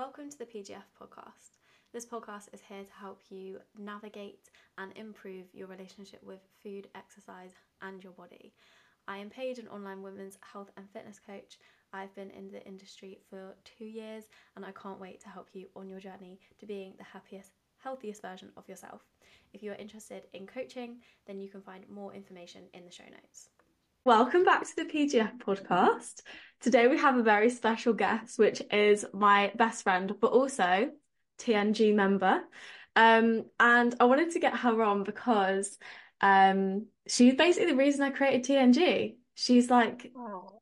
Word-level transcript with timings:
Welcome 0.00 0.30
to 0.30 0.38
the 0.38 0.46
PGF 0.46 0.88
podcast. 0.98 1.58
This 1.92 2.06
podcast 2.06 2.54
is 2.54 2.62
here 2.66 2.82
to 2.82 2.92
help 2.98 3.20
you 3.28 3.58
navigate 3.78 4.48
and 4.78 4.96
improve 4.96 5.44
your 5.52 5.66
relationship 5.66 6.22
with 6.22 6.40
food, 6.62 6.88
exercise, 6.94 7.50
and 7.82 8.02
your 8.02 8.14
body. 8.14 8.54
I 9.06 9.18
am 9.18 9.28
Paige, 9.28 9.58
an 9.58 9.68
online 9.68 10.00
women's 10.00 10.38
health 10.40 10.70
and 10.78 10.88
fitness 10.88 11.20
coach. 11.20 11.58
I've 11.92 12.14
been 12.14 12.30
in 12.30 12.50
the 12.50 12.66
industry 12.66 13.18
for 13.28 13.54
two 13.66 13.84
years 13.84 14.24
and 14.56 14.64
I 14.64 14.72
can't 14.72 14.98
wait 14.98 15.20
to 15.20 15.28
help 15.28 15.48
you 15.52 15.66
on 15.76 15.86
your 15.86 16.00
journey 16.00 16.40
to 16.60 16.64
being 16.64 16.94
the 16.96 17.04
happiest, 17.04 17.50
healthiest 17.76 18.22
version 18.22 18.52
of 18.56 18.66
yourself. 18.70 19.02
If 19.52 19.62
you 19.62 19.70
are 19.72 19.74
interested 19.84 20.22
in 20.32 20.46
coaching, 20.46 21.02
then 21.26 21.42
you 21.42 21.50
can 21.50 21.60
find 21.60 21.86
more 21.90 22.14
information 22.14 22.62
in 22.72 22.86
the 22.86 22.90
show 22.90 23.04
notes. 23.04 23.50
Welcome 24.06 24.44
back 24.44 24.64
to 24.64 24.76
the 24.76 24.86
PGF 24.86 25.36
podcast. 25.40 26.22
Today 26.62 26.88
we 26.88 26.96
have 26.96 27.18
a 27.18 27.22
very 27.22 27.50
special 27.50 27.92
guest, 27.92 28.38
which 28.38 28.62
is 28.72 29.04
my 29.12 29.52
best 29.56 29.82
friend, 29.82 30.14
but 30.18 30.28
also 30.32 30.90
TNG 31.38 31.94
member. 31.94 32.40
Um, 32.96 33.44
and 33.60 33.94
I 34.00 34.04
wanted 34.04 34.30
to 34.30 34.40
get 34.40 34.56
her 34.56 34.82
on 34.82 35.04
because 35.04 35.76
um, 36.22 36.86
she's 37.06 37.34
basically 37.34 37.72
the 37.72 37.76
reason 37.76 38.00
I 38.00 38.08
created 38.08 38.44
TNG. 38.44 39.16
She's 39.34 39.68
like 39.68 40.10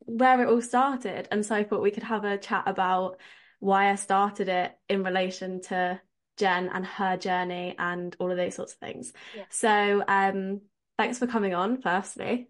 where 0.01 0.43
it 0.43 0.49
all 0.49 0.61
started. 0.61 1.29
And 1.31 1.47
so 1.47 1.55
I 1.55 1.63
thought 1.63 1.81
we 1.81 1.93
could 1.93 2.03
have 2.03 2.25
a 2.25 2.39
chat 2.39 2.65
about 2.67 3.21
why 3.61 3.93
I 3.93 3.95
started 3.95 4.49
it 4.49 4.77
in 4.89 5.05
relation 5.05 5.61
to 5.63 6.01
Jen 6.39 6.71
and 6.75 6.85
her 6.85 7.17
journey 7.17 7.77
and 7.79 8.17
all 8.19 8.33
of 8.33 8.37
those 8.37 8.57
sorts 8.57 8.73
of 8.73 8.81
things. 8.81 9.13
Yeah. 9.37 9.45
So 9.51 10.03
um, 10.09 10.63
thanks 10.99 11.21
for 11.21 11.29
coming 11.29 11.55
on, 11.55 11.81
firstly. 11.81 12.49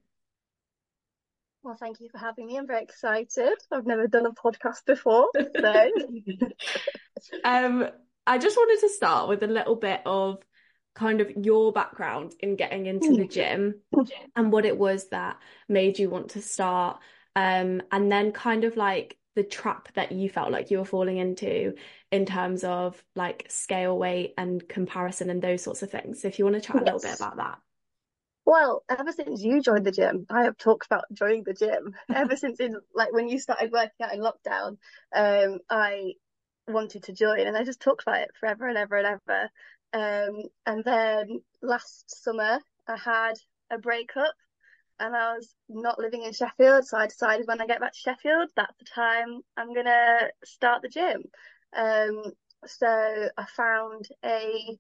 Well, 1.62 1.76
thank 1.78 2.00
you 2.00 2.08
for 2.08 2.18
having 2.18 2.46
me. 2.46 2.56
I'm 2.56 2.66
very 2.66 2.82
excited. 2.82 3.54
I've 3.70 3.86
never 3.86 4.06
done 4.06 4.26
a 4.26 4.32
podcast 4.32 4.84
before. 4.86 5.30
So. 5.34 5.90
um, 7.44 7.88
I 8.26 8.38
just 8.38 8.56
wanted 8.56 8.80
to 8.80 8.88
start 8.94 9.28
with 9.28 9.42
a 9.42 9.48
little 9.48 9.76
bit 9.76 10.00
of 10.06 10.38
kind 10.94 11.20
of 11.20 11.30
your 11.44 11.72
background 11.72 12.34
in 12.40 12.56
getting 12.56 12.86
into 12.86 13.16
the 13.16 13.26
gym 13.26 13.80
and 14.36 14.52
what 14.52 14.66
it 14.66 14.76
was 14.76 15.08
that 15.08 15.38
made 15.68 15.98
you 15.98 16.10
want 16.10 16.30
to 16.30 16.42
start. 16.42 16.98
Um, 17.36 17.82
and 17.92 18.10
then 18.10 18.32
kind 18.32 18.64
of 18.64 18.76
like 18.76 19.16
the 19.34 19.44
trap 19.44 19.88
that 19.94 20.10
you 20.10 20.28
felt 20.28 20.50
like 20.50 20.70
you 20.70 20.78
were 20.78 20.84
falling 20.84 21.18
into 21.18 21.74
in 22.10 22.26
terms 22.26 22.64
of 22.64 23.02
like 23.14 23.46
scale 23.48 23.96
weight 23.96 24.34
and 24.36 24.68
comparison 24.68 25.30
and 25.30 25.40
those 25.40 25.62
sorts 25.62 25.82
of 25.82 25.90
things. 25.90 26.20
So 26.20 26.28
if 26.28 26.38
you 26.38 26.44
want 26.44 26.56
to 26.56 26.60
chat 26.60 26.76
a 26.76 26.84
little 26.84 27.00
bit 27.00 27.14
about 27.14 27.36
that. 27.36 27.58
Well, 28.48 28.82
ever 28.88 29.12
since 29.12 29.42
you 29.42 29.60
joined 29.60 29.84
the 29.84 29.92
gym, 29.92 30.24
I 30.30 30.44
have 30.44 30.56
talked 30.56 30.86
about 30.86 31.04
joining 31.12 31.44
the 31.44 31.52
gym. 31.52 31.94
ever 32.14 32.34
since 32.34 32.58
in 32.60 32.80
like 32.94 33.12
when 33.12 33.28
you 33.28 33.38
started 33.38 33.70
working 33.70 34.06
out 34.06 34.14
in 34.14 34.20
lockdown, 34.20 34.78
um, 35.14 35.58
I 35.68 36.14
wanted 36.66 37.02
to 37.02 37.12
join 37.12 37.40
and 37.40 37.58
I 37.58 37.62
just 37.62 37.78
talked 37.78 38.04
about 38.04 38.22
it 38.22 38.30
forever 38.40 38.66
and 38.66 38.78
ever 38.78 38.96
and 38.96 39.06
ever. 39.06 39.50
Um, 39.92 40.44
and 40.64 40.82
then 40.82 41.42
last 41.60 42.24
summer 42.24 42.60
I 42.86 42.96
had 42.96 43.34
a 43.70 43.76
breakup 43.76 44.32
and 44.98 45.14
I 45.14 45.34
was 45.34 45.54
not 45.68 45.98
living 45.98 46.22
in 46.22 46.32
Sheffield, 46.32 46.86
so 46.86 46.96
I 46.96 47.06
decided 47.06 47.46
when 47.46 47.60
I 47.60 47.66
get 47.66 47.80
back 47.80 47.92
to 47.92 47.98
Sheffield, 47.98 48.48
that's 48.56 48.78
the 48.78 48.86
time 48.86 49.42
I'm 49.58 49.74
gonna 49.74 50.30
start 50.42 50.80
the 50.80 50.88
gym. 50.88 51.22
Um, 51.76 52.32
so 52.64 53.28
I 53.36 53.44
found 53.54 54.08
a 54.24 54.78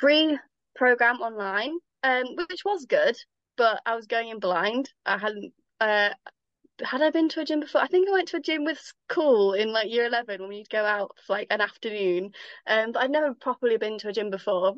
free 0.00 0.38
program 0.74 1.20
online 1.20 1.80
um, 2.06 2.36
which 2.48 2.64
was 2.64 2.86
good, 2.86 3.16
but 3.56 3.80
I 3.84 3.96
was 3.96 4.06
going 4.06 4.28
in 4.28 4.38
blind. 4.38 4.90
I 5.04 5.18
hadn't. 5.18 5.52
Uh, 5.80 6.10
had 6.82 7.02
I 7.02 7.10
been 7.10 7.28
to 7.30 7.40
a 7.40 7.44
gym 7.44 7.60
before? 7.60 7.80
I 7.80 7.88
think 7.88 8.08
I 8.08 8.12
went 8.12 8.28
to 8.28 8.36
a 8.36 8.40
gym 8.40 8.64
with 8.64 8.78
school 8.78 9.54
in 9.54 9.72
like 9.72 9.90
year 9.90 10.06
eleven 10.06 10.40
when 10.40 10.50
we'd 10.50 10.70
go 10.70 10.84
out 10.84 11.16
for 11.26 11.32
like 11.32 11.48
an 11.50 11.60
afternoon. 11.60 12.30
Um, 12.66 12.92
but 12.92 13.02
I'd 13.02 13.10
never 13.10 13.34
properly 13.34 13.76
been 13.76 13.98
to 13.98 14.08
a 14.08 14.12
gym 14.12 14.30
before. 14.30 14.74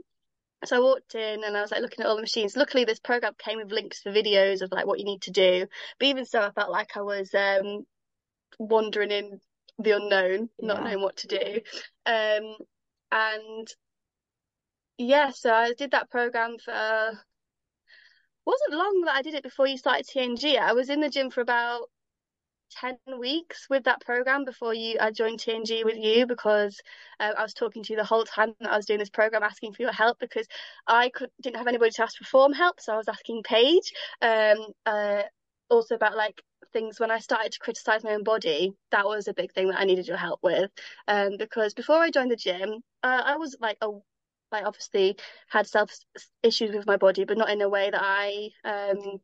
So 0.65 0.77
I 0.77 0.81
walked 0.81 1.15
in 1.15 1.45
and 1.45 1.57
I 1.57 1.61
was 1.61 1.71
like 1.71 1.83
looking 1.83 2.05
at 2.05 2.09
all 2.09 2.17
the 2.17 2.23
machines. 2.23 2.57
Luckily, 2.57 2.85
this 2.85 2.99
program 2.99 3.35
came 3.39 3.59
with 3.59 3.73
links 3.73 4.01
for 4.01 4.11
videos 4.11 4.63
of 4.63 4.73
like 4.73 4.87
what 4.87 4.99
you 4.99 5.05
need 5.05 5.23
to 5.23 5.31
do. 5.31 5.67
But 5.99 6.07
even 6.07 6.25
so, 6.25 6.41
I 6.41 6.51
felt 6.51 6.71
like 6.71 6.97
I 6.97 7.03
was 7.03 7.33
um, 7.35 7.85
wandering 8.59 9.11
in 9.11 9.41
the 9.79 9.93
unknown, 9.93 10.49
yeah. 10.59 10.67
not 10.67 10.83
knowing 10.83 11.03
what 11.03 11.17
to 11.19 11.27
do. 11.29 11.61
Um, 12.07 12.57
and 13.13 13.69
yeah, 14.99 15.31
so 15.31 15.53
I 15.53 15.75
did 15.75 15.93
that 15.93 16.11
program 16.11 16.57
for 16.59 17.19
wasn't 18.49 18.79
long 18.79 19.03
that 19.05 19.15
I 19.15 19.23
did 19.23 19.35
it 19.35 19.43
before 19.43 19.67
you 19.67 19.77
started 19.77 20.07
TNG. 20.07 20.59
I 20.59 20.73
was 20.73 20.89
in 20.89 21.01
the 21.01 21.11
gym 21.11 21.31
for 21.31 21.43
about 21.43 21.83
10 22.81 22.97
weeks 23.19 23.67
with 23.71 23.85
that 23.85 24.01
program 24.01 24.45
before 24.45 24.75
you 24.75 24.97
I 25.01 25.11
joined 25.11 25.41
TNG 25.41 25.85
with 25.85 25.97
you 25.97 26.27
because 26.27 26.81
uh, 27.21 27.33
I 27.37 27.43
was 27.43 27.55
talking 27.55 27.83
to 27.83 27.93
you 27.93 27.99
the 27.99 28.05
whole 28.05 28.25
time 28.25 28.55
that 28.61 28.71
I 28.71 28.77
was 28.77 28.87
doing 28.87 28.99
this 28.99 29.11
program 29.11 29.43
asking 29.43 29.73
for 29.73 29.83
your 29.83 29.93
help 29.93 30.19
because 30.19 30.47
I 30.87 31.11
could 31.11 31.31
didn't 31.43 31.57
have 31.57 31.67
anybody 31.67 31.91
to 31.93 32.03
ask 32.03 32.17
for 32.19 32.25
form 32.25 32.53
help 32.53 32.81
so 32.81 32.93
I 32.95 32.97
was 32.97 33.09
asking 33.09 33.43
Paige 33.43 33.93
um 34.23 34.59
uh 34.87 35.23
also 35.71 35.95
about 35.95 36.17
like 36.17 36.41
things 36.73 37.01
when 37.01 37.11
I 37.11 37.19
started 37.19 37.53
to 37.53 37.59
criticize 37.59 38.05
my 38.05 38.13
own 38.13 38.25
body 38.25 38.73
that 38.91 39.07
was 39.07 39.29
a 39.29 39.35
big 39.35 39.53
thing 39.53 39.69
that 39.69 39.81
I 39.81 39.85
needed 39.85 40.07
your 40.07 40.17
help 40.19 40.41
with 40.43 40.71
um 41.07 41.37
because 41.39 41.75
before 41.75 41.97
I 41.97 42.11
joined 42.11 42.31
the 42.31 42.37
gym 42.37 42.81
uh, 43.03 43.23
I 43.25 43.37
was 43.37 43.57
like 43.61 43.79
a 43.81 43.89
like 44.53 44.65
obviously 44.65 45.17
had 45.49 45.67
self 45.67 45.91
issues 46.43 46.75
with 46.75 46.87
my 46.87 46.97
body, 46.97 47.25
but 47.25 47.39
not 47.39 47.51
in 47.51 47.61
a 47.61 47.69
way 47.69 47.91
that 47.91 48.03
I 48.03 48.51
um 48.65 49.21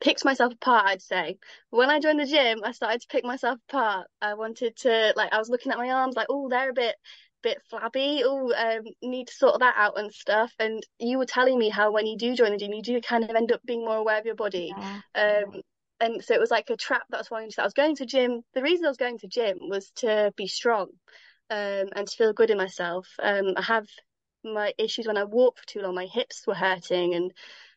picked 0.00 0.24
myself 0.24 0.52
apart, 0.52 0.86
I'd 0.86 1.02
say. 1.02 1.38
When 1.70 1.88
I 1.88 2.00
joined 2.00 2.20
the 2.20 2.26
gym, 2.26 2.60
I 2.64 2.72
started 2.72 3.00
to 3.00 3.06
pick 3.08 3.24
myself 3.24 3.58
apart. 3.68 4.08
I 4.20 4.34
wanted 4.34 4.76
to 4.78 5.12
like 5.16 5.32
I 5.32 5.38
was 5.38 5.48
looking 5.48 5.72
at 5.72 5.78
my 5.78 5.90
arms 5.90 6.16
like, 6.16 6.26
oh, 6.28 6.48
they're 6.48 6.70
a 6.70 6.74
bit 6.74 6.96
bit 7.42 7.62
flabby. 7.70 8.22
Oh, 8.24 8.52
um, 8.52 8.84
need 9.02 9.28
to 9.28 9.34
sort 9.34 9.60
that 9.60 9.74
out 9.76 9.98
and 9.98 10.12
stuff. 10.12 10.52
And 10.58 10.82
you 10.98 11.18
were 11.18 11.26
telling 11.26 11.58
me 11.58 11.68
how 11.68 11.92
when 11.92 12.06
you 12.06 12.16
do 12.16 12.34
join 12.34 12.52
the 12.52 12.58
gym, 12.58 12.72
you 12.72 12.82
do 12.82 13.00
kind 13.00 13.24
of 13.24 13.30
end 13.34 13.52
up 13.52 13.60
being 13.64 13.84
more 13.84 13.96
aware 13.96 14.18
of 14.18 14.26
your 14.26 14.34
body. 14.34 14.72
Yeah. 14.76 15.00
Um, 15.14 15.62
and 16.00 16.24
so 16.24 16.34
it 16.34 16.40
was 16.40 16.50
like 16.50 16.68
a 16.70 16.76
trap 16.76 17.02
that 17.10 17.18
I 17.18 17.20
was 17.20 17.28
falling 17.28 17.44
into. 17.44 17.60
I 17.60 17.64
was 17.64 17.74
going 17.74 17.96
to 17.96 18.06
gym. 18.06 18.42
The 18.54 18.62
reason 18.62 18.84
I 18.84 18.88
was 18.88 18.96
going 18.96 19.18
to 19.18 19.28
gym 19.28 19.58
was 19.60 19.90
to 19.96 20.32
be 20.36 20.48
strong, 20.48 20.88
um, 21.50 21.88
and 21.94 22.08
to 22.08 22.16
feel 22.16 22.32
good 22.32 22.50
in 22.50 22.58
myself. 22.58 23.06
Um, 23.22 23.54
I 23.56 23.62
have 23.62 23.86
my 24.44 24.72
issues 24.78 25.06
when 25.06 25.16
I 25.16 25.24
walk 25.24 25.58
for 25.58 25.66
too 25.66 25.80
long. 25.80 25.94
My 25.94 26.06
hips 26.06 26.46
were 26.46 26.54
hurting 26.54 27.14
and 27.14 27.32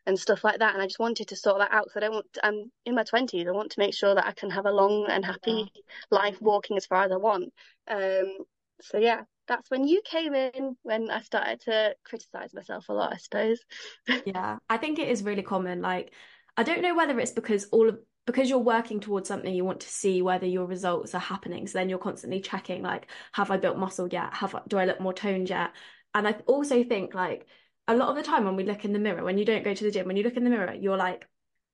and 0.07 0.19
stuff 0.19 0.43
like 0.43 0.59
that. 0.59 0.73
And 0.73 0.81
I 0.81 0.85
just 0.85 0.99
wanted 0.99 1.27
to 1.29 1.35
sort 1.35 1.59
that 1.59 1.71
out 1.71 1.85
because 1.85 1.97
I 1.97 1.99
don't 2.01 2.13
want. 2.13 2.37
I'm 2.43 2.71
in 2.85 2.95
my 2.95 3.03
twenties. 3.03 3.47
I 3.47 3.51
want 3.51 3.71
to 3.71 3.79
make 3.79 3.93
sure 3.93 4.15
that 4.15 4.27
I 4.27 4.33
can 4.33 4.49
have 4.49 4.65
a 4.65 4.71
long 4.71 5.07
and 5.09 5.25
happy 5.25 5.71
yeah. 5.73 5.81
life 6.11 6.37
walking 6.41 6.77
as 6.77 6.85
far 6.85 7.03
as 7.03 7.11
I 7.11 7.17
want. 7.17 7.53
Um. 7.89 8.37
So 8.81 8.97
yeah, 8.97 9.21
that's 9.47 9.69
when 9.69 9.87
you 9.87 10.01
came 10.03 10.33
in 10.33 10.75
when 10.83 11.09
I 11.09 11.21
started 11.21 11.61
to 11.61 11.95
criticize 12.03 12.53
myself 12.53 12.89
a 12.89 12.93
lot. 12.93 13.13
I 13.13 13.17
suppose. 13.17 13.59
yeah, 14.25 14.57
I 14.69 14.77
think 14.77 14.99
it 14.99 15.09
is 15.09 15.23
really 15.23 15.43
common. 15.43 15.81
Like, 15.81 16.13
I 16.57 16.63
don't 16.63 16.81
know 16.81 16.95
whether 16.95 17.19
it's 17.19 17.31
because 17.31 17.65
all 17.71 17.89
of 17.89 17.99
because 18.25 18.49
you're 18.49 18.59
working 18.59 18.99
towards 18.99 19.27
something 19.27 19.53
you 19.53 19.63
want 19.63 19.79
to 19.81 19.89
see 19.89 20.21
whether 20.21 20.47
your 20.47 20.65
results 20.65 21.13
are 21.13 21.19
happening 21.19 21.67
so 21.67 21.77
then 21.77 21.89
you're 21.89 21.99
constantly 21.99 22.39
checking 22.39 22.81
like 22.81 23.07
have 23.33 23.51
i 23.51 23.57
built 23.57 23.77
muscle 23.77 24.07
yet 24.11 24.33
have 24.33 24.55
I, 24.55 24.61
do 24.67 24.77
i 24.77 24.85
look 24.85 24.99
more 24.99 25.13
toned 25.13 25.49
yet 25.49 25.71
and 26.15 26.27
I 26.27 26.31
also 26.47 26.83
think 26.83 27.13
like 27.13 27.45
a 27.87 27.95
lot 27.95 28.09
of 28.09 28.15
the 28.15 28.23
time 28.23 28.45
when 28.45 28.55
we 28.55 28.63
look 28.63 28.85
in 28.85 28.93
the 28.93 28.99
mirror, 28.99 29.23
when 29.23 29.37
you 29.37 29.45
don't 29.45 29.63
go 29.63 29.73
to 29.75 29.83
the 29.83 29.91
gym, 29.91 30.07
when 30.07 30.17
you 30.17 30.23
look 30.23 30.37
in 30.37 30.43
the 30.43 30.49
mirror, 30.49 30.73
you're 30.73 30.97
like 30.97 31.27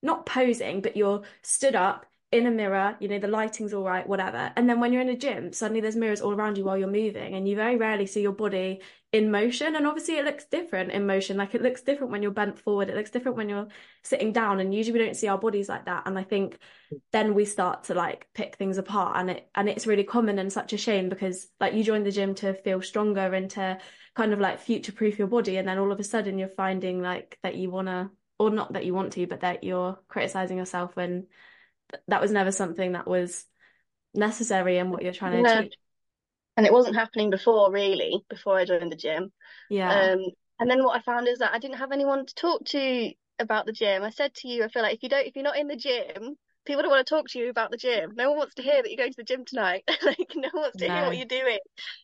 not 0.03 0.25
posing, 0.25 0.81
but 0.81 0.97
you're 0.97 1.21
stood 1.43 1.75
up 1.75 2.05
in 2.31 2.47
a 2.47 2.51
mirror, 2.51 2.95
you 2.99 3.07
know, 3.07 3.19
the 3.19 3.27
lighting's 3.27 3.73
all 3.73 3.83
right, 3.83 4.07
whatever. 4.07 4.51
And 4.55 4.69
then 4.69 4.79
when 4.79 4.91
you're 4.93 5.01
in 5.01 5.09
a 5.09 5.17
gym, 5.17 5.53
suddenly 5.53 5.81
there's 5.81 5.95
mirrors 5.95 6.21
all 6.21 6.33
around 6.33 6.57
you 6.57 6.63
while 6.63 6.77
you're 6.77 6.87
moving, 6.87 7.35
and 7.35 7.47
you 7.47 7.55
very 7.55 7.77
rarely 7.77 8.07
see 8.07 8.21
your 8.21 8.31
body 8.31 8.81
in 9.13 9.29
motion. 9.29 9.75
And 9.75 9.85
obviously, 9.85 10.17
it 10.17 10.25
looks 10.25 10.45
different 10.45 10.91
in 10.91 11.05
motion. 11.05 11.37
Like 11.37 11.53
it 11.55 11.61
looks 11.61 11.81
different 11.81 12.11
when 12.11 12.23
you're 12.23 12.31
bent 12.31 12.59
forward, 12.59 12.89
it 12.89 12.95
looks 12.95 13.11
different 13.11 13.37
when 13.37 13.49
you're 13.49 13.67
sitting 14.03 14.31
down. 14.31 14.59
And 14.59 14.73
usually, 14.73 14.99
we 14.99 15.05
don't 15.05 15.15
see 15.15 15.27
our 15.27 15.37
bodies 15.37 15.69
like 15.69 15.85
that. 15.85 16.03
And 16.05 16.17
I 16.17 16.23
think 16.23 16.57
then 17.11 17.33
we 17.33 17.45
start 17.45 17.85
to 17.85 17.93
like 17.93 18.27
pick 18.33 18.55
things 18.55 18.77
apart, 18.77 19.17
and 19.17 19.31
it 19.31 19.49
and 19.55 19.67
it's 19.69 19.87
really 19.87 20.03
common 20.03 20.39
and 20.39 20.51
such 20.51 20.73
a 20.73 20.77
shame 20.77 21.09
because 21.09 21.47
like 21.59 21.73
you 21.73 21.83
joined 21.83 22.05
the 22.05 22.11
gym 22.11 22.35
to 22.35 22.53
feel 22.53 22.81
stronger 22.81 23.33
and 23.33 23.49
to 23.51 23.77
kind 24.15 24.33
of 24.33 24.39
like 24.39 24.59
future 24.59 24.91
proof 24.91 25.17
your 25.17 25.27
body 25.27 25.57
and 25.57 25.67
then 25.67 25.77
all 25.77 25.91
of 25.91 25.99
a 25.99 26.03
sudden 26.03 26.37
you're 26.37 26.49
finding 26.49 27.01
like 27.01 27.39
that 27.43 27.55
you 27.55 27.69
want 27.69 27.87
to 27.87 28.09
or 28.39 28.49
not 28.49 28.73
that 28.73 28.85
you 28.85 28.93
want 28.93 29.13
to 29.13 29.25
but 29.25 29.39
that 29.41 29.63
you're 29.63 29.97
criticizing 30.09 30.57
yourself 30.57 30.95
when 30.95 31.27
that 32.07 32.21
was 32.21 32.31
never 32.31 32.51
something 32.51 32.91
that 32.91 33.07
was 33.07 33.45
necessary 34.13 34.77
in 34.77 34.91
what 34.91 35.01
you're 35.01 35.13
trying 35.13 35.31
to 35.31 35.41
no. 35.41 35.59
achieve 35.59 35.71
and 36.57 36.65
it 36.65 36.73
wasn't 36.73 36.95
happening 36.95 37.29
before 37.29 37.71
really 37.71 38.23
before 38.29 38.57
i 38.57 38.65
joined 38.65 38.91
the 38.91 38.95
gym. 38.95 39.31
Yeah. 39.69 40.11
Um 40.13 40.19
and 40.59 40.69
then 40.69 40.83
what 40.83 40.97
i 40.97 41.01
found 41.01 41.27
is 41.27 41.39
that 41.39 41.53
i 41.53 41.59
didn't 41.59 41.77
have 41.77 41.91
anyone 41.91 42.25
to 42.25 42.35
talk 42.35 42.65
to 42.65 43.11
about 43.39 43.65
the 43.65 43.71
gym. 43.73 44.03
I 44.03 44.09
said 44.11 44.33
to 44.35 44.47
you 44.47 44.63
i 44.63 44.67
feel 44.67 44.83
like 44.83 44.95
if 44.95 45.03
you 45.03 45.09
don't 45.09 45.25
if 45.27 45.35
you're 45.35 45.43
not 45.43 45.57
in 45.57 45.67
the 45.67 45.75
gym 45.75 46.37
people 46.65 46.81
don't 46.83 46.91
want 46.91 47.05
to 47.05 47.09
talk 47.09 47.27
to 47.29 47.39
you 47.39 47.49
about 47.49 47.71
the 47.71 47.77
gym. 47.77 48.11
No 48.15 48.29
one 48.29 48.39
wants 48.39 48.55
to 48.55 48.61
hear 48.63 48.81
that 48.81 48.89
you're 48.89 48.97
going 48.97 49.11
to 49.11 49.17
the 49.17 49.23
gym 49.23 49.45
tonight. 49.45 49.83
like 50.03 50.17
no 50.35 50.49
one 50.53 50.63
wants 50.63 50.77
to 50.77 50.87
No. 50.87 50.93
hear 50.93 51.05
what 51.05 51.17
you're 51.17 51.25
doing. 51.25 51.59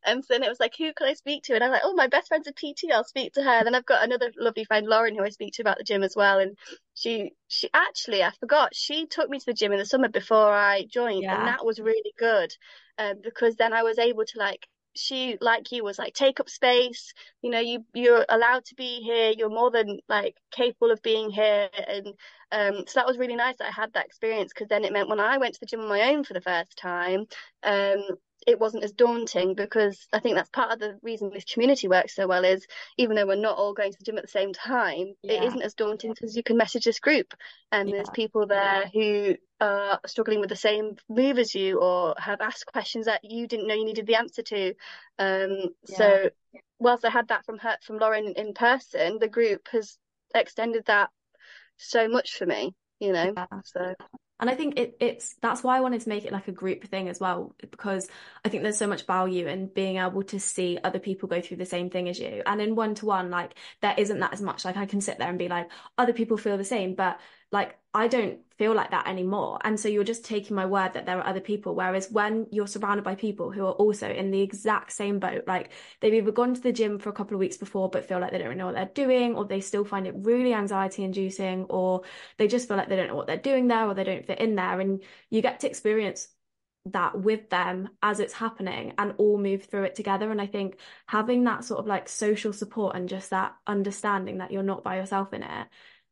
And 0.05 0.23
so 0.23 0.33
then 0.33 0.43
it 0.43 0.49
was 0.49 0.59
like, 0.59 0.73
who 0.77 0.93
can 0.93 1.07
I 1.07 1.13
speak 1.13 1.43
to? 1.43 1.55
And 1.55 1.63
I'm 1.63 1.71
like, 1.71 1.81
oh, 1.83 1.93
my 1.95 2.07
best 2.07 2.27
friend's 2.27 2.47
a 2.47 2.53
PT. 2.53 2.91
I'll 2.91 3.03
speak 3.03 3.33
to 3.33 3.43
her. 3.43 3.63
Then 3.63 3.75
I've 3.75 3.85
got 3.85 4.03
another 4.03 4.31
lovely 4.37 4.65
friend, 4.65 4.87
Lauren, 4.87 5.15
who 5.15 5.23
I 5.23 5.29
speak 5.29 5.53
to 5.55 5.61
about 5.61 5.77
the 5.77 5.83
gym 5.83 6.03
as 6.03 6.15
well. 6.15 6.39
And 6.39 6.57
she, 6.95 7.31
she 7.47 7.69
actually, 7.73 8.23
I 8.23 8.31
forgot, 8.39 8.73
she 8.75 9.05
took 9.05 9.29
me 9.29 9.39
to 9.39 9.45
the 9.45 9.53
gym 9.53 9.71
in 9.71 9.79
the 9.79 9.85
summer 9.85 10.09
before 10.09 10.51
I 10.53 10.85
joined, 10.91 11.23
Yeah. 11.23 11.37
and 11.37 11.47
that 11.47 11.65
was 11.65 11.79
really 11.79 12.13
good, 12.17 12.51
um, 12.97 13.15
because 13.23 13.55
then 13.55 13.73
I 13.73 13.83
was 13.83 13.99
able 13.99 14.25
to 14.25 14.39
like. 14.39 14.67
She, 14.97 15.37
like 15.41 15.71
you, 15.71 15.83
was 15.83 15.99
like, 15.99 16.13
take 16.13 16.39
up 16.39 16.49
space. 16.49 17.13
You 17.41 17.51
know, 17.51 17.59
you 17.59 17.85
you're 17.93 18.25
allowed 18.29 18.65
to 18.65 18.75
be 18.75 19.01
here. 19.01 19.33
You're 19.37 19.49
more 19.49 19.71
than 19.71 19.99
like 20.09 20.35
capable 20.51 20.91
of 20.91 21.01
being 21.01 21.29
here, 21.29 21.69
and 21.87 22.07
um, 22.51 22.85
so 22.87 22.99
that 22.99 23.07
was 23.07 23.17
really 23.17 23.35
nice 23.35 23.57
that 23.57 23.67
I 23.67 23.71
had 23.71 23.93
that 23.93 24.05
experience 24.05 24.51
because 24.53 24.67
then 24.69 24.85
it 24.85 24.93
meant 24.93 25.09
when 25.09 25.19
I 25.19 25.37
went 25.37 25.53
to 25.55 25.59
the 25.59 25.65
gym 25.65 25.81
on 25.81 25.89
my 25.89 26.13
own 26.13 26.23
for 26.23 26.33
the 26.33 26.41
first 26.41 26.77
time, 26.77 27.25
um, 27.63 28.01
it 28.47 28.59
wasn't 28.59 28.85
as 28.85 28.93
daunting 28.93 29.55
because 29.55 30.07
I 30.13 30.19
think 30.19 30.35
that's 30.35 30.49
part 30.49 30.71
of 30.71 30.79
the 30.79 30.97
reason 31.03 31.29
this 31.29 31.43
community 31.43 31.89
works 31.89 32.15
so 32.15 32.27
well 32.27 32.45
is 32.45 32.65
even 32.97 33.17
though 33.17 33.27
we're 33.27 33.35
not 33.35 33.57
all 33.57 33.73
going 33.73 33.91
to 33.91 33.97
the 33.97 34.05
gym 34.05 34.17
at 34.17 34.23
the 34.23 34.29
same 34.29 34.53
time, 34.53 35.15
it 35.23 35.33
Yeah. 35.33 35.43
isn't 35.43 35.61
as 35.61 35.73
daunting 35.73 36.13
because 36.13 36.37
you 36.37 36.43
can 36.43 36.55
message 36.55 36.85
this 36.85 37.01
group 37.01 37.33
and 37.73 37.91
there's 37.91 38.09
people 38.09 38.47
there 38.47 38.89
who 38.93 39.35
are 39.59 39.99
struggling 40.05 40.39
with 40.39 40.47
the 40.49 40.55
same 40.55 40.95
move 41.09 41.37
as 41.37 41.53
you 41.53 41.81
or 41.81 42.15
have 42.17 42.39
asked 42.39 42.65
questions 42.67 43.05
that 43.07 43.19
you 43.25 43.47
didn't 43.47 43.67
know 43.67 43.75
you 43.75 43.83
needed 43.85 44.07
the 44.07 44.15
answer 44.15 44.43
to. 44.43 44.73
Um, 45.19 45.75
so 45.83 46.29
whilst 46.79 47.03
I 47.03 47.09
had 47.09 47.27
that 47.27 47.45
from 47.45 47.57
her 47.57 47.77
from 47.83 47.97
Lauren 47.97 48.33
in 48.37 48.53
person, 48.53 49.19
the 49.19 49.27
group 49.27 49.67
has 49.73 49.97
extended 50.33 50.85
that 50.85 51.09
so 51.75 52.07
much 52.07 52.37
for 52.37 52.45
me, 52.45 52.73
you 53.01 53.11
know. 53.11 53.33
Yeah. 53.35 53.47
So 53.65 53.93
And 54.39 54.49
I 54.49 54.55
think 54.55 54.77
it, 54.77 54.97
it's 54.99 55.35
that's 55.41 55.63
why 55.63 55.77
I 55.77 55.79
wanted 55.81 56.01
to 56.01 56.09
make 56.09 56.25
it 56.25 56.31
like 56.31 56.47
a 56.47 56.51
group 56.51 56.83
thing 56.85 57.09
as 57.09 57.19
well, 57.19 57.55
because 57.71 58.07
I 58.45 58.49
think 58.49 58.63
there's 58.63 58.77
so 58.77 58.87
much 58.87 59.05
value 59.05 59.47
in 59.47 59.67
being 59.67 59.97
able 59.97 60.23
to 60.23 60.39
see 60.39 60.77
other 60.83 60.99
people 60.99 61.27
go 61.27 61.41
through 61.41 61.57
the 61.57 61.65
same 61.65 61.89
thing 61.89 62.07
as 62.07 62.19
you. 62.19 62.43
And 62.45 62.61
in 62.61 62.75
one 62.75 62.95
to 62.95 63.05
one, 63.05 63.29
like 63.29 63.55
there 63.81 63.95
isn't 63.97 64.19
that 64.19 64.33
as 64.33 64.41
much. 64.41 64.65
Like 64.65 64.77
I 64.77 64.85
can 64.85 65.01
sit 65.01 65.17
there 65.17 65.29
and 65.29 65.39
be 65.39 65.47
like, 65.47 65.69
other 65.97 66.13
people 66.13 66.37
feel 66.37 66.57
the 66.57 66.63
same, 66.63 66.93
but 66.95 67.19
like 67.51 67.77
I 67.93 68.07
don't 68.07 68.39
feel 68.57 68.73
like 68.73 68.91
that 68.91 69.07
anymore. 69.07 69.59
And 69.63 69.79
so 69.79 69.87
you're 69.87 70.03
just 70.03 70.25
taking 70.25 70.55
my 70.55 70.65
word 70.65 70.93
that 70.93 71.05
there 71.05 71.17
are 71.17 71.25
other 71.25 71.39
people. 71.39 71.73
Whereas 71.73 72.11
when 72.11 72.47
you're 72.51 72.67
surrounded 72.67 73.03
by 73.03 73.15
people 73.15 73.51
who 73.51 73.65
are 73.65 73.71
also 73.71 74.09
in 74.09 74.31
the 74.31 74.41
exact 74.41 74.91
same 74.91 75.19
boat, 75.19 75.43
like 75.47 75.71
they've 75.99 76.13
either 76.13 76.31
gone 76.31 76.53
to 76.53 76.61
the 76.61 76.71
gym 76.71 76.99
for 76.99 77.09
a 77.09 77.13
couple 77.13 77.35
of 77.35 77.39
weeks 77.39 77.57
before 77.57 77.89
but 77.89 78.05
feel 78.07 78.19
like 78.19 78.31
they 78.31 78.37
don't 78.37 78.57
know 78.57 78.65
what 78.67 78.75
they're 78.75 78.91
doing, 78.93 79.35
or 79.35 79.45
they 79.45 79.61
still 79.61 79.85
find 79.85 80.05
it 80.05 80.15
really 80.17 80.53
anxiety 80.53 81.03
inducing, 81.03 81.65
or 81.69 82.03
they 82.37 82.47
just 82.47 82.67
feel 82.67 82.77
like 82.77 82.89
they 82.89 82.95
don't 82.95 83.07
know 83.07 83.15
what 83.15 83.27
they're 83.27 83.37
doing 83.37 83.67
there 83.67 83.87
or 83.87 83.93
they 83.93 84.03
don't 84.03 84.25
fit 84.25 84.39
in 84.39 84.55
there. 84.55 84.79
And 84.79 85.03
you 85.29 85.41
get 85.41 85.61
to 85.61 85.67
experience 85.67 86.27
that 86.91 87.19
with 87.19 87.49
them 87.49 87.89
as 88.01 88.19
it's 88.19 88.33
happening 88.33 88.93
and 88.97 89.13
all 89.17 89.37
move 89.37 89.65
through 89.65 89.83
it 89.83 89.95
together. 89.95 90.31
And 90.31 90.41
I 90.41 90.47
think 90.47 90.77
having 91.07 91.43
that 91.45 91.63
sort 91.63 91.79
of 91.79 91.87
like 91.87 92.07
social 92.09 92.53
support 92.53 92.95
and 92.95 93.09
just 93.09 93.31
that 93.31 93.55
understanding 93.65 94.37
that 94.37 94.51
you're 94.51 94.63
not 94.63 94.83
by 94.83 94.97
yourself 94.97 95.33
in 95.33 95.43
it 95.43 95.67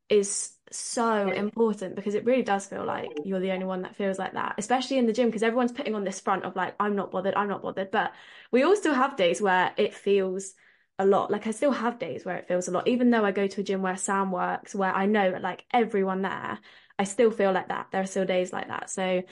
is 0.10 0.52
so 0.72 1.32
important 1.32 1.96
because 1.96 2.16
it 2.16 2.26
really 2.26 2.44
does 2.44 2.66
feel 2.68 2.84
like 2.86 3.20
you're 3.24 3.40
the 3.40 3.52
only 3.52 3.66
one 3.66 3.84
that 3.84 3.96
feels 3.96 4.20
like 4.20 4.34
that, 4.34 4.56
especially 4.58 4.98
in 4.98 5.06
the 5.06 5.14
gym, 5.14 5.28
because 5.28 5.44
everyone's 5.44 5.72
putting 5.72 5.96
on 5.96 6.04
this 6.04 6.20
front 6.20 6.44
of 6.44 6.56
like, 6.56 6.76
I'm 6.80 6.96
not 6.96 7.12
bothered, 7.12 7.36
I'm 7.36 7.48
not 7.48 7.62
bothered. 7.62 7.92
But 7.92 8.14
we 8.52 8.64
all 8.64 8.76
still 8.76 8.94
have 8.94 9.18
days 9.18 9.42
where 9.42 9.74
it 9.78 9.94
feels 9.94 10.54
a 11.00 11.06
lot. 11.06 11.32
Like 11.32 11.48
I 11.48 11.52
still 11.52 11.72
have 11.72 12.00
days 12.00 12.26
where 12.26 12.38
it 12.38 12.48
feels 12.48 12.68
a 12.68 12.72
lot, 12.72 12.88
even 12.88 13.10
though 13.12 13.26
I 13.26 13.32
go 13.32 13.48
to 13.48 13.62
a 13.62 13.64
gym 13.64 13.82
where 13.82 13.98
Sam 13.98 14.32
works, 14.32 14.76
where 14.76 14.94
I 14.94 15.06
know 15.06 15.38
like 15.42 15.66
everyone 15.72 16.22
there, 16.22 16.60
I 16.98 17.04
still 17.04 17.32
feel 17.32 17.52
like 17.52 17.70
that. 17.70 17.88
There 17.92 18.02
are 18.02 18.06
still 18.08 18.26
days 18.26 18.54
like 18.54 18.68
that. 18.70 18.90
So 18.90 19.24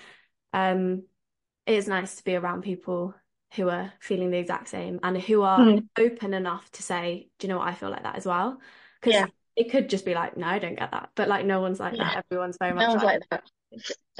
um 0.54 1.04
it 1.66 1.76
is 1.76 1.88
nice 1.88 2.16
to 2.18 2.24
be 2.24 2.36
around 2.36 2.64
people 2.64 3.16
who 3.56 3.70
are 3.70 3.94
feeling 4.00 4.32
the 4.32 4.38
exact 4.38 4.70
same 4.70 5.00
and 5.04 5.18
who 5.22 5.42
are 5.44 5.76
Mm. 5.76 5.88
open 5.98 6.34
enough 6.34 6.70
to 6.72 6.84
say, 6.84 7.30
do 7.40 7.48
you 7.48 7.54
know 7.54 7.60
what, 7.60 7.68
I 7.68 7.74
feel 7.76 7.90
like 7.90 8.04
that 8.04 8.16
as 8.18 8.26
well. 8.26 8.60
Because 9.00 9.14
Yeah. 9.14 9.28
It 9.56 9.72
could 9.72 9.90
just 9.90 10.06
be 10.06 10.14
like, 10.16 10.38
no, 10.38 10.48
I 10.48 10.60
don't 10.60 10.78
get 10.78 10.92
that. 10.92 11.10
But 11.16 11.28
like 11.30 11.46
no 11.46 11.62
one's 11.62 11.80
like 11.80 11.98
Yeah. 11.98 12.00
that. 12.00 12.26
Everyone's 12.32 12.58
very 12.60 12.74
No 12.76 12.76
much 12.76 12.90
one's 12.90 13.04
like, 13.04 13.22
like 13.22 13.22
that. 13.32 13.44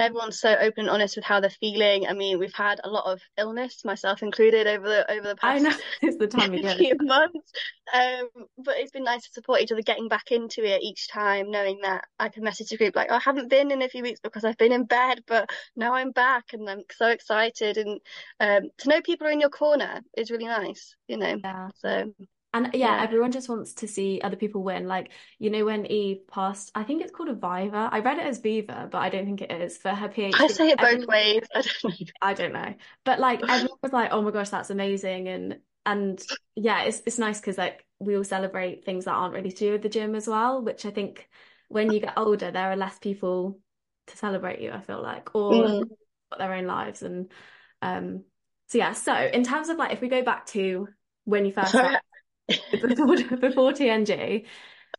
Everyone's 0.00 0.40
so 0.40 0.54
open 0.56 0.82
and 0.82 0.90
honest 0.90 1.16
with 1.16 1.24
how 1.24 1.40
they're 1.40 1.50
feeling. 1.50 2.06
I 2.06 2.12
mean, 2.14 2.38
we've 2.38 2.54
had 2.54 2.80
a 2.82 2.88
lot 2.90 3.10
of 3.12 3.20
illness, 3.38 3.84
myself 3.84 4.22
included, 4.22 4.66
over 4.66 4.88
the 4.88 5.10
over 5.10 5.28
the 5.28 5.36
past 5.36 5.58
I 5.58 5.58
know 5.60 5.76
it's 6.02 6.16
the 6.16 6.26
time 6.26 6.58
few 6.76 6.96
months. 7.00 7.52
Um, 7.92 8.28
but 8.58 8.76
it's 8.78 8.90
been 8.92 9.04
nice 9.04 9.24
to 9.24 9.32
support 9.32 9.60
each 9.60 9.72
other, 9.72 9.82
getting 9.82 10.08
back 10.08 10.32
into 10.32 10.64
it 10.64 10.82
each 10.82 11.08
time, 11.08 11.50
knowing 11.50 11.80
that 11.82 12.04
I 12.18 12.28
can 12.28 12.42
message 12.44 12.70
the 12.70 12.76
group 12.76 12.96
like, 12.96 13.08
"Oh, 13.10 13.16
I 13.16 13.20
haven't 13.20 13.48
been 13.50 13.70
in 13.70 13.82
a 13.82 13.88
few 13.88 14.02
weeks 14.02 14.20
because 14.20 14.44
I've 14.44 14.58
been 14.58 14.72
in 14.72 14.84
bed, 14.84 15.22
but 15.26 15.50
now 15.76 15.94
I'm 15.94 16.10
back 16.12 16.52
and 16.52 16.68
I'm 16.68 16.82
so 16.90 17.08
excited. 17.08 17.76
And 17.78 18.00
um, 18.40 18.70
to 18.78 18.88
know 18.88 19.02
people 19.02 19.26
are 19.28 19.30
in 19.30 19.40
your 19.40 19.50
corner 19.50 20.00
is 20.16 20.30
really 20.30 20.46
nice, 20.46 20.96
you 21.08 21.16
know. 21.18 21.40
Yeah. 21.42 21.70
So 21.76 22.12
And 22.54 22.70
yeah, 22.72 22.96
Yeah. 22.96 23.02
everyone 23.02 23.32
just 23.32 23.48
wants 23.48 23.74
to 23.74 23.88
see 23.88 24.20
other 24.22 24.36
people 24.36 24.62
win. 24.62 24.86
Like, 24.86 25.10
you 25.38 25.50
know, 25.50 25.64
when 25.64 25.84
Eve 25.86 26.26
passed, 26.28 26.70
I 26.74 26.84
think 26.84 27.02
it's 27.02 27.10
called 27.12 27.28
a 27.28 27.34
Viva. 27.34 27.88
I 27.92 27.98
read 27.98 28.18
it 28.18 28.26
as 28.26 28.38
Viva, 28.38 28.88
but 28.90 28.98
I 28.98 29.10
don't 29.10 29.26
think 29.26 29.42
it 29.42 29.50
is 29.50 29.76
for 29.76 29.90
her 29.90 30.08
PhD. 30.08 30.40
I 30.40 30.46
say 30.46 30.68
it 30.70 30.78
both 30.78 30.86
Everyone- 30.86 31.08
ways. 31.08 31.42
I 31.54 31.60
don't 31.62 31.82
know. 31.84 32.06
I 32.22 32.34
don't 32.34 32.52
know. 32.52 32.74
But 33.04 33.18
like 33.20 33.42
everyone 33.50 33.78
was 33.82 33.92
like, 33.92 34.10
"Oh 34.12 34.22
my 34.22 34.30
gosh, 34.30 34.48
that's 34.50 34.70
amazing." 34.70 35.28
And 35.28 35.58
and 35.84 36.24
yeah, 36.54 36.84
it's 36.84 37.02
it's 37.04 37.18
nice 37.18 37.40
because 37.40 37.58
like 37.58 37.84
we 37.98 38.16
all 38.16 38.24
celebrate 38.24 38.84
things 38.84 39.04
that 39.06 39.12
aren't 39.14 39.34
really 39.34 39.50
to 39.50 39.58
do 39.58 39.72
with 39.72 39.82
the 39.82 39.88
gym 39.90 40.14
as 40.14 40.28
well, 40.28 40.62
which 40.62 40.86
I 40.86 40.90
think 40.92 41.28
when 41.68 41.90
you 41.90 41.98
get 42.00 42.16
older, 42.16 42.50
there 42.52 42.70
are 42.70 42.76
less 42.76 42.98
people 43.00 43.58
to 44.06 44.16
celebrate 44.16 44.60
you, 44.60 44.70
I 44.70 44.80
feel 44.80 45.02
like, 45.02 45.34
or 45.34 45.64
Mm. 45.64 45.88
their 46.38 46.52
own 46.54 46.66
lives 46.66 47.02
and 47.02 47.30
um 47.82 48.24
so 48.68 48.78
yeah, 48.78 48.92
so 48.92 49.12
in 49.14 49.42
terms 49.44 49.68
of 49.70 49.76
like 49.76 49.92
if 49.92 50.00
we 50.00 50.08
go 50.08 50.22
back 50.22 50.46
to 50.46 50.88
when 51.24 51.44
you 51.46 51.52
first 51.52 51.74
before 52.48 53.72
TNG 53.72 54.46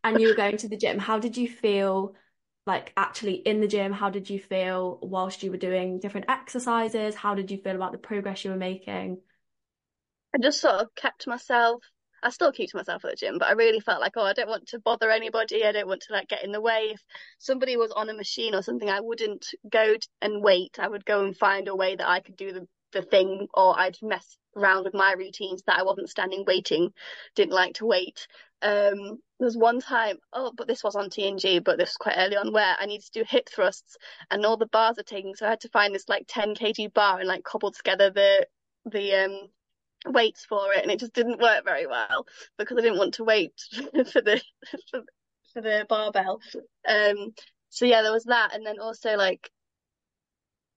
and 0.04 0.20
you 0.20 0.28
were 0.28 0.36
going 0.36 0.58
to 0.58 0.68
the 0.68 0.78
gym, 0.78 1.00
how 1.00 1.20
did 1.20 1.38
you 1.38 1.48
feel 1.48 2.16
like 2.66 2.94
actually 2.98 3.36
in 3.36 3.62
the 3.62 3.68
gym? 3.68 3.92
How 3.92 4.10
did 4.10 4.30
you 4.30 4.40
feel 4.40 5.00
whilst 5.02 5.44
you 5.44 5.52
were 5.52 5.58
doing 5.58 6.00
different 6.00 6.30
exercises? 6.30 7.16
How 7.16 7.36
did 7.36 7.52
you 7.52 7.58
feel 7.58 7.76
about 7.76 7.92
the 7.92 7.98
progress 7.98 8.44
you 8.44 8.52
were 8.52 8.58
making? 8.58 9.20
I 10.34 10.40
just 10.42 10.62
sort 10.62 10.76
of 10.76 10.94
kept 10.96 11.28
myself. 11.28 11.84
I 12.24 12.30
still 12.30 12.52
keep 12.52 12.72
to 12.72 12.78
myself 12.78 13.06
at 13.06 13.12
the 13.12 13.18
gym, 13.18 13.38
but 13.38 13.48
I 13.48 13.52
really 13.52 13.80
felt 13.80 14.02
like, 14.02 14.14
oh, 14.16 14.24
I 14.24 14.34
don't 14.34 14.50
want 14.50 14.68
to 14.70 14.80
bother 14.80 15.12
anybody. 15.12 15.64
I 15.64 15.72
don't 15.72 15.88
want 15.88 16.02
to 16.08 16.14
like 16.14 16.28
get 16.28 16.44
in 16.44 16.52
the 16.52 16.60
way. 16.60 16.90
If 16.94 17.02
somebody 17.38 17.78
was 17.78 17.92
on 17.92 18.10
a 18.10 18.16
machine 18.16 18.56
or 18.56 18.64
something, 18.64 18.90
I 18.90 19.00
wouldn't 19.00 19.46
go 19.70 19.96
and 20.22 20.44
wait. 20.44 20.80
I 20.80 20.88
would 20.88 21.06
go 21.06 21.24
and 21.24 21.38
find 21.38 21.68
a 21.68 21.76
way 21.76 21.96
that 21.96 22.08
I 22.08 22.22
could 22.22 22.36
do 22.36 22.52
the, 22.52 22.68
the 22.96 23.04
thing, 23.04 23.48
or 23.54 23.78
I'd 23.78 23.98
mess 24.02 24.38
around 24.56 24.86
with 24.86 24.94
my 24.94 25.12
routines 25.12 25.62
that 25.68 25.78
I 25.78 25.84
wasn't 25.84 26.10
standing 26.10 26.46
waiting. 26.48 26.92
Didn't 27.36 27.54
like 27.54 27.76
to 27.76 27.86
wait. 27.86 28.28
Um, 28.62 29.20
there 29.38 29.46
was 29.46 29.58
one 29.58 29.82
time, 29.82 30.18
oh, 30.34 30.54
but 30.56 30.68
this 30.68 30.84
was 30.84 30.96
on 30.96 31.10
TNG, 31.10 31.64
but 31.64 31.78
this 31.78 31.90
was 31.90 31.98
quite 31.98 32.16
early 32.18 32.38
on 32.38 32.54
where 32.54 32.76
I 32.80 32.86
needed 32.86 33.06
to 33.06 33.20
do 33.20 33.26
hip 33.28 33.50
thrusts 33.50 33.98
and 34.32 34.46
all 34.46 34.58
the 34.58 34.66
bars 34.66 34.98
are 34.98 35.04
taking, 35.04 35.36
so 35.36 35.46
I 35.46 35.50
had 35.50 35.60
to 35.62 35.70
find 35.70 35.94
this 35.94 36.10
like 36.10 36.26
10 36.28 36.56
kg 36.56 36.94
bar 36.94 37.20
and 37.20 37.28
like 37.28 37.44
cobble 37.44 37.72
together 37.72 38.10
the 38.10 38.48
the 38.86 39.14
um 39.14 39.50
weights 40.14 40.46
for 40.46 40.72
it 40.74 40.84
and 40.84 40.92
it 40.92 41.00
just 41.00 41.14
didn't 41.14 41.42
work 41.42 41.66
very 41.66 41.88
well 41.88 42.28
because 42.58 42.78
I 42.78 42.82
didn't 42.82 43.00
want 43.00 43.16
to 43.16 43.24
wait 43.24 43.54
for 44.12 44.22
the 44.22 44.42
for, 44.92 45.02
for 45.54 45.62
the 45.62 45.86
barbell. 45.90 46.40
Um 46.88 47.34
so 47.70 47.86
yeah, 47.86 48.04
there 48.04 48.12
was 48.12 48.26
that 48.26 48.54
and 48.54 48.66
then 48.66 48.80
also 48.80 49.16
like 49.18 49.50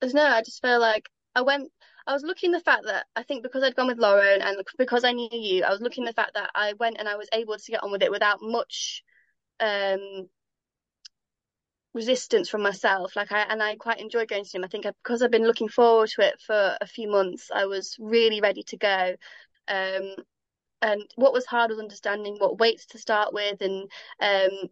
don't 0.00 0.14
know, 0.14 0.25
I 0.25 0.42
just 0.42 0.62
feel 0.62 0.81
like 0.81 1.09
I 1.35 1.42
went 1.42 1.71
I 2.09 2.15
was 2.15 2.23
looking 2.25 2.53
the 2.53 2.61
fact 2.61 2.85
that 2.87 3.07
I 3.15 3.23
think 3.23 3.43
because 3.43 3.62
I'd 3.62 3.77
gone 3.77 3.87
with 3.88 3.99
Lauren 3.99 4.41
and 4.43 4.57
because 4.79 5.05
I 5.05 5.12
knew 5.12 5.29
you, 5.31 5.62
I 5.62 5.71
was 5.71 5.83
looking 5.83 6.05
the 6.05 6.15
fact 6.15 6.35
that 6.35 6.50
I 6.55 6.73
went 6.73 6.97
and 6.99 7.09
I 7.09 7.17
was 7.17 7.29
able 7.33 7.57
to 7.59 7.71
get 7.71 7.83
on 7.83 7.93
with 7.93 8.03
it 8.03 8.11
without 8.11 8.38
much 8.43 9.05
um 9.61 10.29
resistance 11.95 12.49
from 12.49 12.62
myself. 12.62 13.15
Like 13.15 13.31
I 13.33 13.43
and 13.43 13.62
I 13.62 13.77
quite 13.77 14.00
enjoy 14.00 14.25
going 14.27 14.45
to 14.45 14.50
gym 14.50 14.65
I 14.65 14.69
think 14.69 14.87
I, 14.87 14.93
because 15.03 15.23
I've 15.23 15.31
been 15.31 15.47
looking 15.47 15.69
forward 15.69 16.09
to 16.11 16.23
it 16.27 16.41
for 16.41 16.77
a 16.81 16.87
few 16.87 17.11
months 17.11 17.50
I 17.55 17.67
was 17.67 17.97
really 17.99 18.41
ready 18.41 18.62
to 18.65 18.77
go. 18.79 19.15
Um 19.69 20.15
and 20.83 21.03
what 21.17 21.33
was 21.35 21.47
hard 21.47 21.71
was 21.71 21.79
understanding 21.81 22.37
what 22.38 22.59
weights 22.59 22.87
to 22.87 22.99
start 22.99 23.35
with 23.35 23.61
and 23.61 23.91
um 24.21 24.71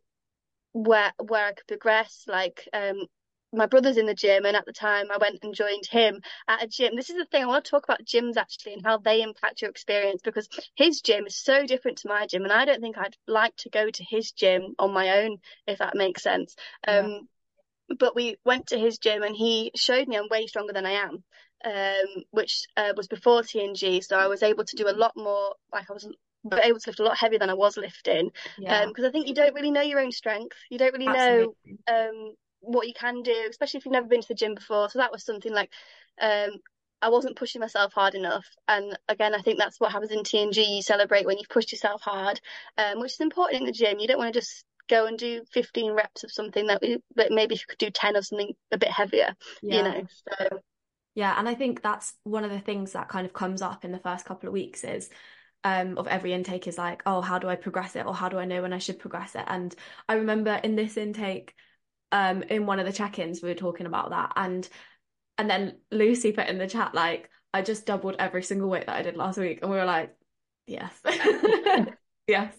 where 0.73 1.12
where 1.19 1.47
I 1.47 1.52
could 1.52 1.66
progress. 1.69 2.25
Like 2.28 2.69
um 2.73 3.07
my 3.52 3.66
brother's 3.66 3.96
in 3.96 4.06
the 4.06 4.14
gym 4.14 4.44
and 4.44 4.56
at 4.56 4.66
the 4.66 4.72
time 4.72 5.06
I 5.10 5.18
went 5.18 5.38
and 5.42 5.54
joined 5.54 5.86
him 5.86 6.20
at 6.48 6.62
a 6.62 6.66
gym. 6.66 6.96
This 6.96 7.10
is 7.10 7.16
the 7.16 7.24
thing 7.26 7.42
I 7.42 7.46
want 7.46 7.64
to 7.64 7.70
talk 7.70 7.84
about 7.84 8.04
gyms 8.04 8.36
actually 8.36 8.74
and 8.74 8.84
how 8.84 8.98
they 8.98 9.22
impact 9.22 9.62
your 9.62 9.70
experience 9.70 10.20
because 10.22 10.48
his 10.74 11.00
gym 11.00 11.26
is 11.26 11.36
so 11.36 11.66
different 11.66 11.98
to 11.98 12.08
my 12.08 12.26
gym 12.26 12.42
and 12.44 12.52
I 12.52 12.64
don't 12.64 12.80
think 12.80 12.98
I'd 12.98 13.16
like 13.26 13.56
to 13.58 13.70
go 13.70 13.88
to 13.90 14.04
his 14.04 14.32
gym 14.32 14.74
on 14.78 14.92
my 14.92 15.22
own 15.22 15.38
if 15.66 15.78
that 15.78 15.94
makes 15.94 16.22
sense. 16.22 16.56
Yeah. 16.86 17.02
um 17.02 17.28
but 17.98 18.16
we 18.16 18.36
went 18.44 18.68
to 18.68 18.78
his 18.78 18.98
gym 18.98 19.22
and 19.22 19.36
he 19.36 19.70
showed 19.76 20.08
me 20.08 20.16
I'm 20.16 20.28
way 20.28 20.46
stronger 20.46 20.72
than 20.72 20.86
I 20.86 20.92
am 20.92 21.24
um 21.64 22.24
which 22.30 22.66
uh, 22.76 22.92
was 22.96 23.08
before 23.08 23.42
TNG 23.42 24.00
so 24.00 24.18
I 24.18 24.26
was 24.26 24.42
able 24.42 24.64
to 24.64 24.76
do 24.76 24.88
a 24.88 24.92
lot 24.96 25.12
more 25.16 25.54
like 25.72 25.88
I 25.88 25.92
was 25.92 26.04
able 26.52 26.78
to 26.80 26.90
lift 26.90 27.00
a 27.00 27.04
lot 27.04 27.16
heavier 27.18 27.38
than 27.38 27.50
I 27.50 27.54
was 27.54 27.76
lifting 27.76 28.30
Yeah, 28.58 28.82
um 28.82 28.88
because 28.88 29.04
I 29.04 29.10
think 29.10 29.28
you 29.28 29.34
don't 29.34 29.54
really 29.54 29.70
know 29.70 29.82
your 29.82 30.00
own 30.00 30.12
strength 30.12 30.56
you 30.70 30.78
don't 30.78 30.92
really 30.92 31.08
know 31.10 31.54
um 31.88 32.34
what 32.66 32.87
you 32.87 32.94
can 32.94 33.23
do, 33.23 33.35
especially 33.49 33.78
if 33.78 33.85
you've 33.85 33.92
never 33.92 34.08
been 34.08 34.23
to 34.23 34.28
the 34.28 34.35
gym 34.35 34.54
before. 34.54 34.88
So 34.88 34.99
that 34.99 35.12
was 35.12 35.25
something 35.25 35.52
like 35.52 35.70
um 36.20 36.50
I 37.02 37.11
wasn't 37.11 37.37
pushing 37.37 37.61
myself 37.61 37.92
hard 37.92 38.14
enough. 38.14 38.46
And 38.68 38.96
again, 39.08 39.35
I 39.35 39.42
think 39.42 39.58
that's 39.58 39.78
what 39.78 39.92
happens 39.92 40.11
in 40.11 40.20
TNG. 40.20 40.76
You 40.76 40.82
celebrate 40.82 41.26
when 41.26 41.37
you've 41.37 41.49
pushed 41.49 41.73
yourself 41.73 42.00
hard, 42.00 42.40
um, 42.78 43.00
which 43.00 43.12
is 43.12 43.20
important 43.20 43.61
in 43.61 43.66
the 43.66 43.73
gym. 43.73 43.99
You 43.99 44.08
don't 44.08 44.18
want 44.18 44.32
to 44.32 44.40
just 44.40 44.64
go 44.88 45.06
and 45.06 45.18
do 45.18 45.42
15 45.52 45.92
reps 45.92 46.25
of 46.25 46.32
something 46.32 46.66
that, 46.68 46.82
that 47.16 47.32
maybe 47.32 47.54
if 47.54 47.61
you 47.61 47.66
could 47.68 47.78
do 47.78 47.90
10 47.90 48.16
of 48.16 48.25
something 48.25 48.52
a 48.73 48.78
bit 48.78 48.88
heavier, 48.88 49.35
yeah. 49.62 49.76
you 49.76 49.82
know. 49.82 50.06
So 50.28 50.61
yeah, 51.14 51.35
and 51.38 51.49
I 51.49 51.54
think 51.54 51.82
that's 51.82 52.14
one 52.25 52.44
of 52.44 52.50
the 52.50 52.61
things 52.61 52.92
that 52.92 53.08
kind 53.08 53.26
of 53.26 53.32
comes 53.32 53.62
up 53.62 53.85
in 53.85 53.92
the 53.92 53.99
first 53.99 54.25
couple 54.25 54.49
of 54.49 54.52
weeks 54.52 54.85
is 54.85 55.08
um, 55.64 55.99
of 55.99 56.06
every 56.06 56.32
intake 56.32 56.68
is 56.68 56.78
like, 56.78 57.02
oh, 57.06 57.20
how 57.20 57.38
do 57.38 57.49
I 57.49 57.56
progress 57.56 57.96
it, 57.96 58.06
or 58.06 58.14
how 58.14 58.28
do 58.28 58.38
I 58.38 58.44
know 58.44 58.62
when 58.62 58.73
I 58.73 58.78
should 58.78 58.99
progress 58.99 59.35
it? 59.35 59.44
And 59.46 59.75
I 60.08 60.14
remember 60.14 60.61
in 60.62 60.76
this 60.76 60.96
intake, 60.96 61.54
um, 62.12 62.42
in 62.44 62.66
one 62.66 62.78
of 62.78 62.86
the 62.86 62.92
check-ins, 62.92 63.42
we 63.42 63.48
were 63.48 63.54
talking 63.54 63.86
about 63.86 64.10
that, 64.10 64.32
and 64.36 64.68
and 65.38 65.50
then 65.50 65.78
Lucy 65.90 66.32
put 66.32 66.48
in 66.48 66.58
the 66.58 66.66
chat 66.66 66.94
like, 66.94 67.28
I 67.52 67.62
just 67.62 67.86
doubled 67.86 68.16
every 68.18 68.42
single 68.42 68.68
weight 68.68 68.86
that 68.86 68.96
I 68.96 69.02
did 69.02 69.16
last 69.16 69.38
week, 69.38 69.60
and 69.62 69.70
we 69.70 69.76
were 69.76 69.84
like, 69.84 70.14
yes, 70.66 70.92
yes. 72.26 72.54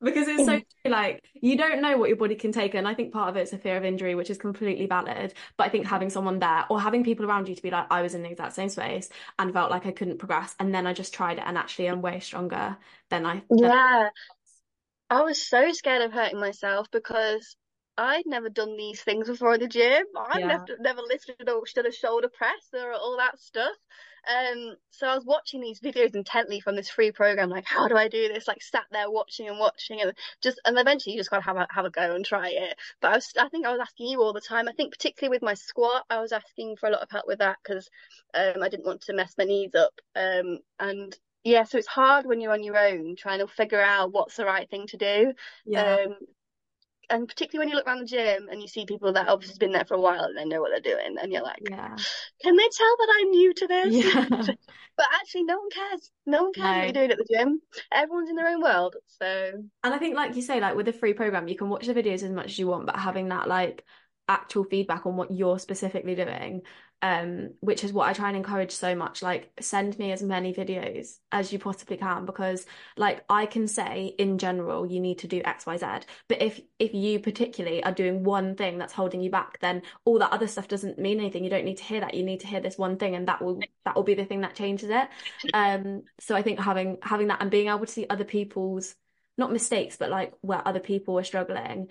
Because 0.00 0.26
it's 0.26 0.44
so 0.44 0.60
like 0.90 1.22
you 1.34 1.56
don't 1.56 1.80
know 1.80 1.96
what 1.96 2.08
your 2.08 2.16
body 2.16 2.34
can 2.34 2.50
take 2.50 2.74
and 2.74 2.88
i 2.88 2.94
think 2.94 3.12
part 3.12 3.28
of 3.28 3.36
it's 3.36 3.52
a 3.52 3.58
fear 3.58 3.76
of 3.76 3.84
injury 3.84 4.16
which 4.16 4.30
is 4.30 4.36
completely 4.36 4.86
valid 4.86 5.32
but 5.56 5.64
i 5.64 5.68
think 5.68 5.86
having 5.86 6.10
someone 6.10 6.40
there 6.40 6.64
or 6.68 6.80
having 6.80 7.04
people 7.04 7.24
around 7.24 7.48
you 7.48 7.54
to 7.54 7.62
be 7.62 7.70
like 7.70 7.86
i 7.88 8.02
was 8.02 8.12
in 8.14 8.22
the 8.24 8.28
exact 8.28 8.52
same 8.52 8.68
space 8.68 9.08
and 9.38 9.52
felt 9.52 9.70
like 9.70 9.86
i 9.86 9.92
couldn't 9.92 10.18
progress 10.18 10.56
and 10.58 10.74
then 10.74 10.88
i 10.88 10.92
just 10.92 11.14
tried 11.14 11.38
it 11.38 11.44
and 11.46 11.56
actually 11.56 11.88
i'm 11.88 12.02
way 12.02 12.18
stronger 12.18 12.76
than 13.10 13.24
i 13.24 13.40
yeah. 13.50 14.08
I 15.08 15.20
was 15.20 15.46
so 15.46 15.70
scared 15.72 16.00
of 16.00 16.12
hurting 16.12 16.40
myself 16.40 16.86
because 16.90 17.56
I'd 17.98 18.26
never 18.26 18.48
done 18.48 18.76
these 18.76 19.02
things 19.02 19.28
before 19.28 19.54
in 19.54 19.60
the 19.60 19.68
gym. 19.68 20.04
I've 20.16 20.40
yeah. 20.40 20.46
never, 20.46 20.66
never 20.80 21.00
lifted 21.02 21.48
or 21.48 21.62
done 21.74 21.86
a 21.86 21.92
shoulder 21.92 22.28
press 22.28 22.68
or 22.72 22.92
all 22.92 23.16
that 23.18 23.38
stuff. 23.38 23.76
Um, 24.28 24.76
so 24.90 25.08
I 25.08 25.14
was 25.16 25.24
watching 25.24 25.60
these 25.60 25.80
videos 25.80 26.14
intently 26.14 26.60
from 26.60 26.76
this 26.76 26.88
free 26.88 27.10
program, 27.10 27.50
like 27.50 27.66
how 27.66 27.88
do 27.88 27.96
I 27.96 28.08
do 28.08 28.28
this? 28.28 28.46
Like 28.46 28.62
sat 28.62 28.84
there 28.92 29.10
watching 29.10 29.48
and 29.48 29.58
watching, 29.58 30.00
and 30.00 30.12
just 30.40 30.60
and 30.64 30.78
eventually 30.78 31.14
you 31.14 31.20
just 31.20 31.30
gotta 31.30 31.42
have 31.42 31.56
a 31.56 31.66
have 31.70 31.84
a 31.84 31.90
go 31.90 32.14
and 32.14 32.24
try 32.24 32.50
it. 32.50 32.76
But 33.00 33.10
I 33.10 33.14
was, 33.16 33.32
I 33.38 33.48
think 33.48 33.66
I 33.66 33.72
was 33.72 33.80
asking 33.80 34.08
you 34.08 34.22
all 34.22 34.32
the 34.32 34.40
time. 34.40 34.68
I 34.68 34.72
think 34.72 34.92
particularly 34.92 35.34
with 35.34 35.42
my 35.42 35.54
squat, 35.54 36.04
I 36.08 36.20
was 36.20 36.32
asking 36.32 36.76
for 36.76 36.88
a 36.88 36.92
lot 36.92 37.02
of 37.02 37.10
help 37.10 37.26
with 37.26 37.40
that 37.40 37.58
because 37.62 37.90
um, 38.32 38.62
I 38.62 38.68
didn't 38.68 38.86
want 38.86 39.02
to 39.02 39.12
mess 39.12 39.34
my 39.36 39.44
knees 39.44 39.74
up. 39.74 40.00
Um, 40.14 40.60
and 40.78 41.16
yeah, 41.42 41.64
so 41.64 41.78
it's 41.78 41.88
hard 41.88 42.24
when 42.24 42.40
you're 42.40 42.52
on 42.52 42.62
your 42.62 42.78
own 42.78 43.16
trying 43.16 43.40
to 43.40 43.48
figure 43.48 43.82
out 43.82 44.12
what's 44.12 44.36
the 44.36 44.44
right 44.44 44.70
thing 44.70 44.86
to 44.88 44.96
do. 44.96 45.32
Yeah. 45.66 45.96
Um, 46.06 46.16
and 47.12 47.28
particularly 47.28 47.66
when 47.66 47.70
you 47.70 47.76
look 47.76 47.86
around 47.86 48.00
the 48.00 48.06
gym 48.06 48.48
and 48.50 48.60
you 48.60 48.66
see 48.66 48.86
people 48.86 49.12
that 49.12 49.28
obviously 49.28 49.58
been 49.58 49.72
there 49.72 49.84
for 49.84 49.94
a 49.94 50.00
while 50.00 50.24
and 50.24 50.36
they 50.36 50.46
know 50.46 50.60
what 50.60 50.70
they're 50.70 50.94
doing, 50.94 51.16
and 51.20 51.30
you're 51.30 51.42
like, 51.42 51.60
yeah. 51.68 51.94
can 52.42 52.56
they 52.56 52.68
tell 52.72 52.96
that 52.96 53.14
I'm 53.20 53.30
new 53.30 53.54
to 53.54 53.66
this? 53.66 53.94
Yeah. 53.94 54.26
but 54.96 55.06
actually, 55.20 55.44
no 55.44 55.58
one 55.58 55.70
cares. 55.70 56.10
No 56.24 56.44
one 56.44 56.52
cares 56.54 56.64
no. 56.64 56.78
what 56.78 56.84
you're 56.84 56.92
doing 56.92 57.10
at 57.12 57.18
the 57.18 57.36
gym. 57.36 57.60
Everyone's 57.92 58.30
in 58.30 58.36
their 58.36 58.48
own 58.48 58.62
world. 58.62 58.96
So, 59.06 59.52
and 59.84 59.94
I 59.94 59.98
think, 59.98 60.16
like 60.16 60.34
you 60.34 60.42
say, 60.42 60.58
like 60.58 60.74
with 60.74 60.86
the 60.86 60.92
free 60.92 61.12
program, 61.12 61.48
you 61.48 61.56
can 61.56 61.68
watch 61.68 61.86
the 61.86 61.94
videos 61.94 62.22
as 62.22 62.30
much 62.30 62.46
as 62.46 62.58
you 62.58 62.66
want, 62.66 62.86
but 62.86 62.96
having 62.96 63.28
that 63.28 63.46
like 63.46 63.84
actual 64.28 64.64
feedback 64.64 65.04
on 65.04 65.16
what 65.16 65.30
you're 65.30 65.58
specifically 65.58 66.14
doing 66.14 66.62
um, 67.02 67.50
which 67.60 67.82
is 67.82 67.92
what 67.92 68.08
I 68.08 68.12
try 68.12 68.28
and 68.28 68.36
encourage 68.36 68.70
so 68.70 68.94
much. 68.94 69.22
Like, 69.22 69.50
send 69.60 69.98
me 69.98 70.12
as 70.12 70.22
many 70.22 70.54
videos 70.54 71.18
as 71.32 71.52
you 71.52 71.58
possibly 71.58 71.96
can 71.96 72.24
because, 72.24 72.64
like, 72.96 73.24
I 73.28 73.46
can 73.46 73.66
say 73.66 74.14
in 74.18 74.38
general 74.38 74.86
you 74.86 75.00
need 75.00 75.18
to 75.18 75.28
do 75.28 75.42
X, 75.44 75.66
Y, 75.66 75.76
Z. 75.76 75.86
But 76.28 76.40
if 76.40 76.60
if 76.78 76.94
you 76.94 77.18
particularly 77.18 77.82
are 77.82 77.92
doing 77.92 78.22
one 78.22 78.54
thing 78.54 78.78
that's 78.78 78.92
holding 78.92 79.20
you 79.20 79.30
back, 79.30 79.58
then 79.60 79.82
all 80.04 80.20
that 80.20 80.32
other 80.32 80.46
stuff 80.46 80.68
doesn't 80.68 80.98
mean 80.98 81.18
anything. 81.18 81.42
You 81.42 81.50
don't 81.50 81.64
need 81.64 81.78
to 81.78 81.84
hear 81.84 82.00
that. 82.00 82.14
You 82.14 82.22
need 82.22 82.40
to 82.40 82.46
hear 82.46 82.60
this 82.60 82.78
one 82.78 82.96
thing, 82.96 83.16
and 83.16 83.26
that 83.26 83.42
will 83.42 83.60
that 83.84 83.96
will 83.96 84.04
be 84.04 84.14
the 84.14 84.24
thing 84.24 84.42
that 84.42 84.54
changes 84.54 84.88
it. 84.90 85.08
Um, 85.52 86.04
so 86.20 86.36
I 86.36 86.42
think 86.42 86.60
having 86.60 86.98
having 87.02 87.26
that 87.28 87.42
and 87.42 87.50
being 87.50 87.68
able 87.68 87.80
to 87.80 87.92
see 87.92 88.06
other 88.08 88.24
people's 88.24 88.94
not 89.36 89.52
mistakes, 89.52 89.96
but 89.96 90.10
like 90.10 90.34
where 90.42 90.66
other 90.66 90.80
people 90.80 91.18
are 91.18 91.24
struggling 91.24 91.88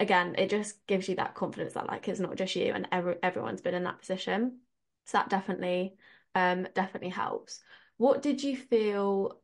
again, 0.00 0.34
it 0.38 0.50
just 0.50 0.84
gives 0.86 1.08
you 1.08 1.16
that 1.16 1.34
confidence 1.36 1.74
that 1.74 1.86
like 1.86 2.08
it's 2.08 2.20
not 2.20 2.36
just 2.36 2.56
you 2.56 2.72
and 2.72 2.88
every, 2.90 3.16
everyone's 3.22 3.60
been 3.60 3.74
in 3.74 3.84
that 3.84 4.00
position. 4.00 4.58
So 5.06 5.18
that 5.18 5.28
definitely 5.30 5.96
um 6.34 6.66
definitely 6.74 7.10
helps. 7.10 7.60
What 7.98 8.22
did 8.22 8.42
you 8.42 8.56
feel 8.56 9.40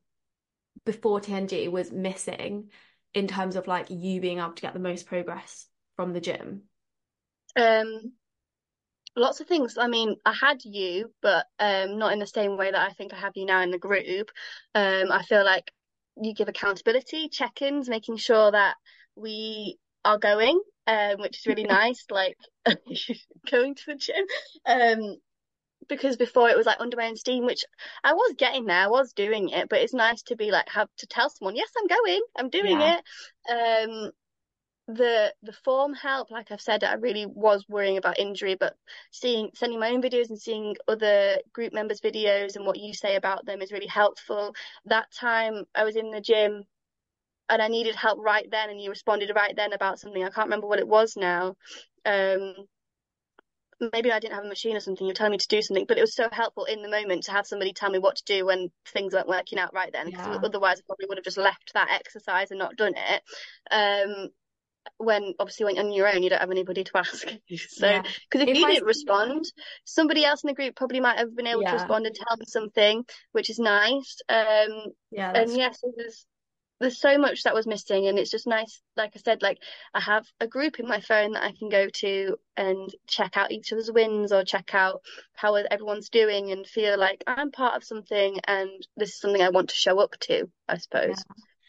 before 0.84 1.20
TNG 1.20 1.68
was 1.68 1.92
missing 1.92 2.70
in 3.14 3.28
terms 3.28 3.56
of 3.56 3.66
like 3.66 3.90
you 3.90 4.20
being 4.20 4.38
able 4.38 4.52
to 4.52 4.62
get 4.62 4.72
the 4.72 4.80
most 4.80 5.06
progress 5.06 5.66
from 5.96 6.12
the 6.12 6.20
gym? 6.20 6.62
Um 7.56 8.12
lots 9.16 9.40
of 9.40 9.46
things. 9.46 9.78
I 9.78 9.88
mean, 9.88 10.16
I 10.24 10.32
had 10.32 10.64
you, 10.64 11.12
but 11.22 11.46
um 11.58 11.98
not 11.98 12.12
in 12.12 12.18
the 12.18 12.26
same 12.26 12.56
way 12.56 12.70
that 12.70 12.90
I 12.90 12.92
think 12.94 13.12
I 13.12 13.16
have 13.18 13.36
you 13.36 13.46
now 13.46 13.62
in 13.62 13.70
the 13.70 13.78
group. 13.78 14.30
Um 14.74 15.10
I 15.10 15.22
feel 15.22 15.44
like 15.44 15.72
you 16.20 16.34
give 16.34 16.48
accountability, 16.48 17.28
check-ins, 17.28 17.88
making 17.88 18.16
sure 18.16 18.50
that 18.50 18.76
we 19.16 19.78
are 20.06 20.18
going, 20.18 20.60
um, 20.86 21.20
which 21.20 21.38
is 21.38 21.46
really 21.46 21.64
nice. 21.80 22.04
Like 22.10 22.36
going 23.50 23.74
to 23.74 23.82
the 23.86 23.94
gym. 23.96 24.24
Um, 24.64 25.16
because 25.88 26.16
before 26.16 26.48
it 26.48 26.56
was 26.56 26.66
like 26.66 26.80
under 26.80 26.96
my 26.96 27.06
own 27.06 27.16
steam, 27.16 27.44
which 27.44 27.64
I 28.02 28.14
was 28.14 28.34
getting 28.36 28.64
there, 28.64 28.84
I 28.84 28.88
was 28.88 29.12
doing 29.12 29.50
it, 29.50 29.68
but 29.68 29.80
it's 29.80 29.94
nice 29.94 30.22
to 30.24 30.36
be 30.36 30.50
like 30.50 30.68
have 30.68 30.88
to 30.98 31.06
tell 31.06 31.30
someone, 31.30 31.54
yes, 31.54 31.70
I'm 31.78 31.86
going, 31.86 32.20
I'm 32.36 32.50
doing 32.50 32.80
yeah. 32.80 32.98
it. 32.98 33.88
Um, 33.88 34.10
the 34.88 35.34
the 35.42 35.52
form 35.52 35.94
help, 35.94 36.30
like 36.30 36.52
I've 36.52 36.60
said, 36.60 36.84
I 36.84 36.94
really 36.94 37.26
was 37.26 37.64
worrying 37.68 37.98
about 37.98 38.20
injury, 38.20 38.54
but 38.54 38.74
seeing 39.10 39.50
sending 39.54 39.80
my 39.80 39.90
own 39.90 40.02
videos 40.02 40.30
and 40.30 40.40
seeing 40.40 40.76
other 40.86 41.38
group 41.52 41.72
members' 41.72 42.00
videos 42.00 42.56
and 42.56 42.64
what 42.64 42.78
you 42.78 42.94
say 42.94 43.16
about 43.16 43.44
them 43.46 43.62
is 43.62 43.72
really 43.72 43.88
helpful. 43.88 44.54
That 44.84 45.10
time 45.12 45.64
I 45.74 45.84
was 45.84 45.96
in 45.96 46.10
the 46.10 46.20
gym 46.20 46.64
and 47.48 47.62
I 47.62 47.68
needed 47.68 47.94
help 47.94 48.18
right 48.22 48.48
then, 48.50 48.70
and 48.70 48.80
you 48.80 48.90
responded 48.90 49.30
right 49.34 49.54
then 49.54 49.72
about 49.72 49.98
something. 49.98 50.22
I 50.22 50.30
can't 50.30 50.46
remember 50.46 50.66
what 50.66 50.78
it 50.78 50.88
was 50.88 51.16
now. 51.16 51.56
Um, 52.04 52.54
maybe 53.92 54.10
I 54.10 54.18
didn't 54.18 54.34
have 54.34 54.44
a 54.44 54.48
machine 54.48 54.76
or 54.76 54.80
something. 54.80 55.06
You're 55.06 55.14
telling 55.14 55.32
me 55.32 55.38
to 55.38 55.48
do 55.48 55.62
something, 55.62 55.84
but 55.86 55.98
it 55.98 56.02
was 56.02 56.14
so 56.14 56.28
helpful 56.30 56.64
in 56.64 56.82
the 56.82 56.88
moment 56.88 57.24
to 57.24 57.32
have 57.32 57.46
somebody 57.46 57.72
tell 57.72 57.90
me 57.90 57.98
what 57.98 58.16
to 58.16 58.24
do 58.24 58.46
when 58.46 58.70
things 58.86 59.12
weren't 59.12 59.28
working 59.28 59.58
out 59.58 59.74
right 59.74 59.92
then. 59.92 60.06
Because 60.06 60.26
yeah. 60.26 60.40
otherwise, 60.42 60.78
I 60.78 60.82
probably 60.86 61.06
would 61.08 61.18
have 61.18 61.24
just 61.24 61.38
left 61.38 61.72
that 61.74 61.90
exercise 61.90 62.50
and 62.50 62.58
not 62.58 62.76
done 62.76 62.94
it. 62.96 63.22
Um, 63.70 64.28
when 64.98 65.34
obviously 65.40 65.64
when 65.64 65.78
on 65.78 65.92
your 65.92 66.08
own 66.08 66.22
you 66.22 66.30
don't 66.30 66.40
have 66.40 66.50
anybody 66.52 66.84
to 66.84 66.92
ask 66.96 67.28
so 67.28 67.28
because 67.48 67.80
yeah. 67.80 68.02
if, 68.32 68.48
if, 68.48 68.56
you 68.56 68.66
I... 68.66 68.74
didn't 68.74 68.86
respond 68.86 69.44
somebody 69.84 70.24
else 70.24 70.44
in 70.44 70.48
the 70.48 70.54
group 70.54 70.76
probably 70.76 71.00
might 71.00 71.18
have 71.18 71.34
been 71.34 71.48
able 71.48 71.62
yeah. 71.62 71.72
to 71.72 71.76
respond 71.76 72.06
and 72.06 72.14
tell 72.14 72.36
me 72.36 72.44
something 72.46 73.04
which 73.32 73.50
is 73.50 73.58
nice 73.58 74.18
um 74.28 74.84
yeah 75.10 75.32
and 75.34 75.50
yes 75.56 75.80
it 75.82 75.92
was 75.96 76.24
there's 76.80 76.98
so 76.98 77.18
much 77.18 77.42
that 77.42 77.54
was 77.54 77.66
missing 77.66 78.06
and 78.06 78.18
it's 78.18 78.30
just 78.30 78.46
nice 78.46 78.82
like 78.96 79.12
i 79.14 79.18
said 79.18 79.42
like 79.42 79.58
i 79.94 80.00
have 80.00 80.26
a 80.40 80.46
group 80.46 80.78
in 80.78 80.86
my 80.86 81.00
phone 81.00 81.32
that 81.32 81.44
i 81.44 81.52
can 81.52 81.68
go 81.68 81.88
to 81.88 82.36
and 82.56 82.90
check 83.06 83.36
out 83.36 83.50
each 83.50 83.72
other's 83.72 83.90
wins 83.90 84.32
or 84.32 84.44
check 84.44 84.74
out 84.74 85.00
how 85.34 85.54
everyone's 85.54 86.08
doing 86.08 86.50
and 86.52 86.66
feel 86.66 86.98
like 86.98 87.22
i'm 87.26 87.50
part 87.50 87.76
of 87.76 87.84
something 87.84 88.38
and 88.46 88.70
this 88.96 89.10
is 89.10 89.20
something 89.20 89.42
i 89.42 89.48
want 89.48 89.68
to 89.68 89.74
show 89.74 89.98
up 89.98 90.16
to 90.20 90.48
i 90.68 90.76
suppose 90.76 91.24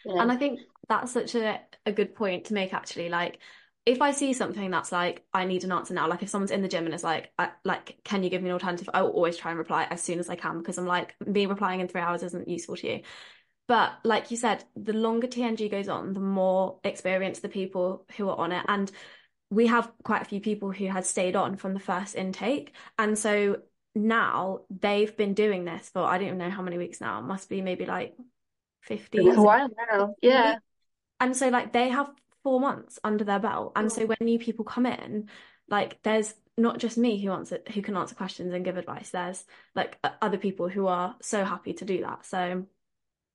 yeah. 0.05 0.13
Yeah. 0.13 0.21
and 0.21 0.31
i 0.31 0.35
think 0.35 0.59
that's 0.89 1.11
such 1.11 1.35
a, 1.35 1.59
a 1.85 1.91
good 1.91 2.15
point 2.15 2.45
to 2.45 2.53
make 2.53 2.73
actually 2.73 3.09
like 3.09 3.39
if 3.85 4.01
I 4.01 4.11
see 4.11 4.33
something 4.33 4.69
that's 4.69 4.91
like 4.91 5.23
I 5.33 5.45
need 5.45 5.63
an 5.63 5.71
answer 5.71 5.93
now, 5.93 6.09
like 6.09 6.21
if 6.21 6.27
someone's 6.27 6.51
in 6.51 6.61
the 6.61 6.67
gym 6.67 6.83
and 6.83 6.93
it's 6.93 7.05
like, 7.05 7.31
I, 7.39 7.51
like, 7.63 7.95
can 8.03 8.21
you 8.21 8.29
give 8.29 8.41
me 8.43 8.49
an 8.49 8.53
alternative? 8.53 8.89
I 8.93 9.01
will 9.01 9.11
always 9.11 9.37
try 9.37 9.51
and 9.51 9.57
reply 9.57 9.87
as 9.89 10.03
soon 10.03 10.19
as 10.19 10.29
I 10.29 10.35
can 10.35 10.57
because 10.57 10.77
I'm 10.77 10.85
like, 10.85 11.15
me 11.25 11.45
replying 11.45 11.79
in 11.79 11.87
three 11.87 12.01
hours 12.01 12.21
isn't 12.21 12.49
useful 12.49 12.75
to 12.75 12.85
you. 12.85 13.01
But 13.67 13.93
like 14.03 14.31
you 14.31 14.37
said, 14.37 14.63
the 14.75 14.93
longer 14.93 15.27
TNG 15.27 15.69
goes 15.69 15.89
on, 15.89 16.13
the 16.13 16.19
more 16.19 16.79
experienced 16.83 17.41
the 17.41 17.49
people 17.49 18.05
who 18.15 18.29
are 18.29 18.37
on 18.37 18.51
it. 18.51 18.65
And 18.67 18.89
we 19.49 19.67
have 19.67 19.91
quite 20.03 20.21
a 20.21 20.25
few 20.25 20.39
people 20.39 20.71
who 20.71 20.87
had 20.87 21.05
stayed 21.05 21.35
on 21.35 21.57
from 21.57 21.73
the 21.73 21.79
first 21.79 22.15
intake. 22.15 22.73
And 22.97 23.17
so 23.17 23.57
now 23.93 24.61
they've 24.69 25.15
been 25.15 25.33
doing 25.33 25.65
this 25.65 25.89
for 25.89 26.01
I 26.03 26.17
don't 26.17 26.27
even 26.27 26.37
know 26.37 26.49
how 26.49 26.61
many 26.61 26.77
weeks 26.77 27.01
now. 27.01 27.19
It 27.19 27.23
must 27.23 27.49
be 27.49 27.61
maybe 27.61 27.85
like 27.85 28.15
50. 28.83 29.27
a 29.27 29.41
while 29.41 29.69
now. 29.91 30.15
Yeah. 30.21 30.57
And 31.19 31.35
so 31.35 31.49
like 31.49 31.73
they 31.73 31.89
have 31.89 32.09
four 32.43 32.59
months 32.59 32.99
under 33.03 33.23
their 33.23 33.39
belt. 33.39 33.73
And 33.75 33.91
so 33.91 34.05
when 34.05 34.17
new 34.21 34.39
people 34.39 34.63
come 34.63 34.85
in, 34.85 35.29
like 35.69 36.01
there's 36.03 36.33
not 36.57 36.79
just 36.79 36.97
me 36.97 37.21
who 37.21 37.31
answer 37.31 37.59
who 37.73 37.81
can 37.81 37.97
answer 37.97 38.15
questions 38.15 38.53
and 38.53 38.63
give 38.63 38.77
advice. 38.77 39.09
There's 39.09 39.43
like 39.75 39.97
other 40.21 40.37
people 40.37 40.69
who 40.69 40.87
are 40.87 41.15
so 41.21 41.43
happy 41.43 41.73
to 41.73 41.85
do 41.85 42.01
that. 42.01 42.25
So 42.25 42.65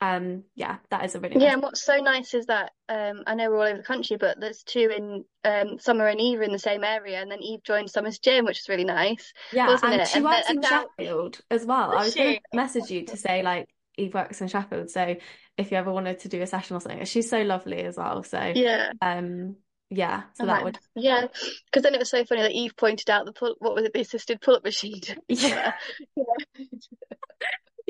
um 0.02 0.42
yeah 0.56 0.78
that 0.90 1.04
is 1.04 1.14
a 1.14 1.20
really 1.20 1.36
nice 1.36 1.44
yeah 1.44 1.52
and 1.52 1.62
what's 1.62 1.84
so 1.84 1.96
nice 1.98 2.34
is 2.34 2.46
that 2.46 2.72
um 2.88 3.22
I 3.24 3.36
know 3.36 3.50
we're 3.50 3.56
all 3.58 3.68
over 3.68 3.76
the 3.76 3.84
country 3.84 4.16
but 4.16 4.40
there's 4.40 4.64
two 4.64 4.90
in 4.94 5.24
um 5.44 5.78
Summer 5.78 6.08
and 6.08 6.20
Eve 6.20 6.42
in 6.42 6.50
the 6.50 6.58
same 6.58 6.82
area 6.82 7.22
and 7.22 7.30
then 7.30 7.40
Eve 7.40 7.62
joined 7.62 7.88
Summer's 7.88 8.18
gym 8.18 8.44
which 8.44 8.58
is 8.58 8.68
really 8.68 8.84
nice 8.84 9.32
yeah 9.52 9.78
and 9.80 10.00
it? 10.00 10.08
she 10.08 10.16
and 10.16 10.24
works 10.24 10.48
then, 10.48 10.56
in 10.56 10.62
Sheffield 10.62 11.40
as 11.50 11.64
well 11.64 11.92
I 11.92 12.04
was 12.04 12.14
going 12.14 12.34
to 12.34 12.56
message 12.56 12.90
you 12.90 13.06
to 13.06 13.16
say 13.16 13.42
like 13.42 13.68
Eve 13.96 14.12
works 14.12 14.40
in 14.40 14.48
Sheffield 14.48 14.90
so 14.90 15.14
if 15.56 15.70
you 15.70 15.76
ever 15.76 15.92
wanted 15.92 16.18
to 16.20 16.28
do 16.28 16.42
a 16.42 16.46
session 16.48 16.76
or 16.76 16.80
something 16.80 17.04
she's 17.04 17.30
so 17.30 17.42
lovely 17.42 17.82
as 17.84 17.96
well 17.96 18.24
so 18.24 18.52
yeah 18.56 18.90
um 19.00 19.54
Yeah, 19.90 20.22
so 20.32 20.46
that 20.46 20.64
would 20.64 20.78
Yeah, 20.96 21.26
because 21.66 21.82
then 21.82 21.94
it 21.94 21.98
was 21.98 22.10
so 22.10 22.24
funny 22.24 22.40
that 22.42 22.52
Eve 22.52 22.72
pointed 22.76 23.10
out 23.10 23.26
the 23.26 23.32
pull, 23.32 23.54
what 23.58 23.74
was 23.74 23.84
it, 23.84 23.92
the 23.92 24.00
assisted 24.00 24.40
pull-up 24.40 24.64
machine. 24.64 25.02
yeah. 25.28 25.74
Yeah. 26.16 26.24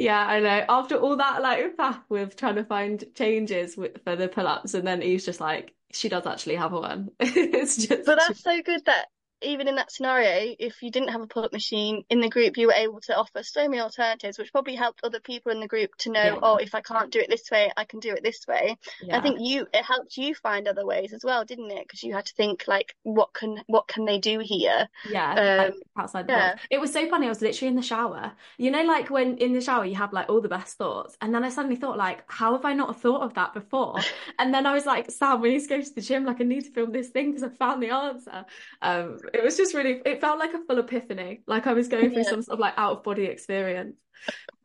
Yeah, 0.02 0.26
I 0.26 0.40
know. 0.40 0.64
After 0.68 0.97
all 0.97 1.16
that 1.16 1.42
like 1.42 1.76
faff 1.76 2.02
with 2.09 2.37
trying 2.37 2.56
to 2.56 2.64
find 2.64 3.04
changes 3.14 3.76
with, 3.76 4.02
for 4.04 4.16
the 4.16 4.28
pull-ups 4.28 4.75
and 4.75 4.87
then 4.87 5.00
he's 5.02 5.25
just 5.25 5.40
like 5.40 5.75
she 5.92 6.09
does 6.09 6.26
actually 6.26 6.56
have 6.56 6.73
one. 6.73 7.11
It's 7.21 7.76
just 7.76 8.04
But 8.04 8.16
that's 8.16 8.42
so 8.42 8.61
good 8.62 8.85
that 8.87 9.06
even 9.42 9.68
in 9.68 9.76
that 9.76 9.92
scenario, 9.92 10.54
if 10.58 10.82
you 10.82 10.90
didn't 10.90 11.11
have 11.11 11.20
a 11.20 11.26
pull-up 11.26 11.52
machine 11.52 12.04
in 12.11 12.20
the 12.20 12.28
group, 12.28 12.56
you 12.56 12.66
were 12.68 12.72
able 12.72 13.00
to 13.02 13.16
offer 13.16 13.42
so 13.42 13.68
many 13.68 13.80
alternatives, 13.80 14.38
which 14.38 14.52
probably 14.52 14.75
helped 14.75 15.00
other 15.04 15.20
people 15.20 15.52
in 15.52 15.61
the 15.61 15.68
group 15.68 15.90
to 15.99 16.11
know, 16.11 16.37
yeah, 16.37 16.40
oh, 16.42 16.56
if 16.56 16.75
I 16.75 16.80
can't 16.80 17.11
do 17.12 17.20
it 17.20 17.28
this 17.28 17.50
way, 17.50 17.70
I 17.76 17.84
can 17.84 18.00
do 18.00 18.12
it 18.12 18.22
this 18.22 18.46
way. 18.46 18.76
I 19.11 19.20
think 19.20 19.38
you 19.40 19.66
it 19.72 19.84
helped 19.84 20.16
you 20.16 20.34
find 20.34 20.66
other 20.68 20.87
ways 20.87 21.12
as 21.12 21.25
well, 21.25 21.44
didn't 21.44 21.70
it? 21.70 21.87
Because 21.87 22.02
you 22.02 22.14
had 22.14 22.26
to 22.26 22.34
think 22.34 22.64
like, 22.66 22.94
what 23.02 23.32
can 23.34 23.62
what 23.66 23.88
can 23.88 24.04
they 24.04 24.18
do 24.18 24.40
here? 24.40 24.88
Yeah, 25.04 25.32
Um, 25.68 25.72
outside 25.96 26.26
the 26.26 26.32
yeah, 26.32 26.50
box. 26.52 26.62
It 26.70 26.80
was 26.80 26.92
so 26.92 27.08
funny. 27.08 27.26
I 27.26 27.28
was 27.28 27.42
literally 27.42 27.68
in 27.68 27.76
the 27.76 27.82
shower. 27.82 28.32
You 28.56 28.70
know, 28.70 28.82
like 28.84 29.11
when 29.11 29.38
in 29.38 29.52
the 29.52 29.61
shower 29.61 29.84
you 29.84 29.96
have 29.96 30.12
like 30.12 30.28
all 30.28 30.40
the 30.40 30.49
best 30.49 30.76
thoughts, 30.78 31.16
and 31.20 31.34
then 31.34 31.44
I 31.44 31.49
suddenly 31.49 31.76
thought, 31.76 31.99
like, 31.99 32.25
how 32.30 32.52
have 32.52 32.64
I 32.64 32.72
not 32.72 33.00
thought 33.00 33.22
of 33.22 33.34
that 33.34 33.54
before? 33.54 33.99
And 34.38 34.52
then 34.52 34.66
I 34.66 34.72
was 34.72 34.87
like, 34.87 35.11
Sam, 35.11 35.40
we 35.40 35.50
need 35.50 35.61
to 35.62 35.68
go 35.68 35.80
to 35.80 35.94
the 35.94 36.00
gym. 36.00 36.25
Like, 36.25 36.40
I 36.40 36.44
need 36.44 36.64
to 36.64 36.70
film 36.70 36.90
this 36.92 37.08
thing 37.11 37.30
because 37.32 37.42
I 37.42 37.49
found 37.49 37.82
the 37.82 37.90
answer. 37.90 38.44
Um, 38.80 39.18
it 39.32 39.42
was 39.42 39.56
just 39.56 39.74
really. 39.74 40.00
It 40.04 40.20
felt 40.20 40.38
like 40.38 40.54
a 40.54 40.64
full 40.66 40.78
epiphany. 40.78 41.42
Like 41.46 41.66
I 41.66 41.72
was 41.72 41.88
going 41.88 42.10
through 42.10 42.22
yeah. 42.22 42.30
some 42.30 42.42
sort 42.42 42.54
of 42.54 42.60
like 42.60 42.74
out 42.76 42.98
of 42.98 43.02
body 43.02 43.24
experience. 43.24 43.96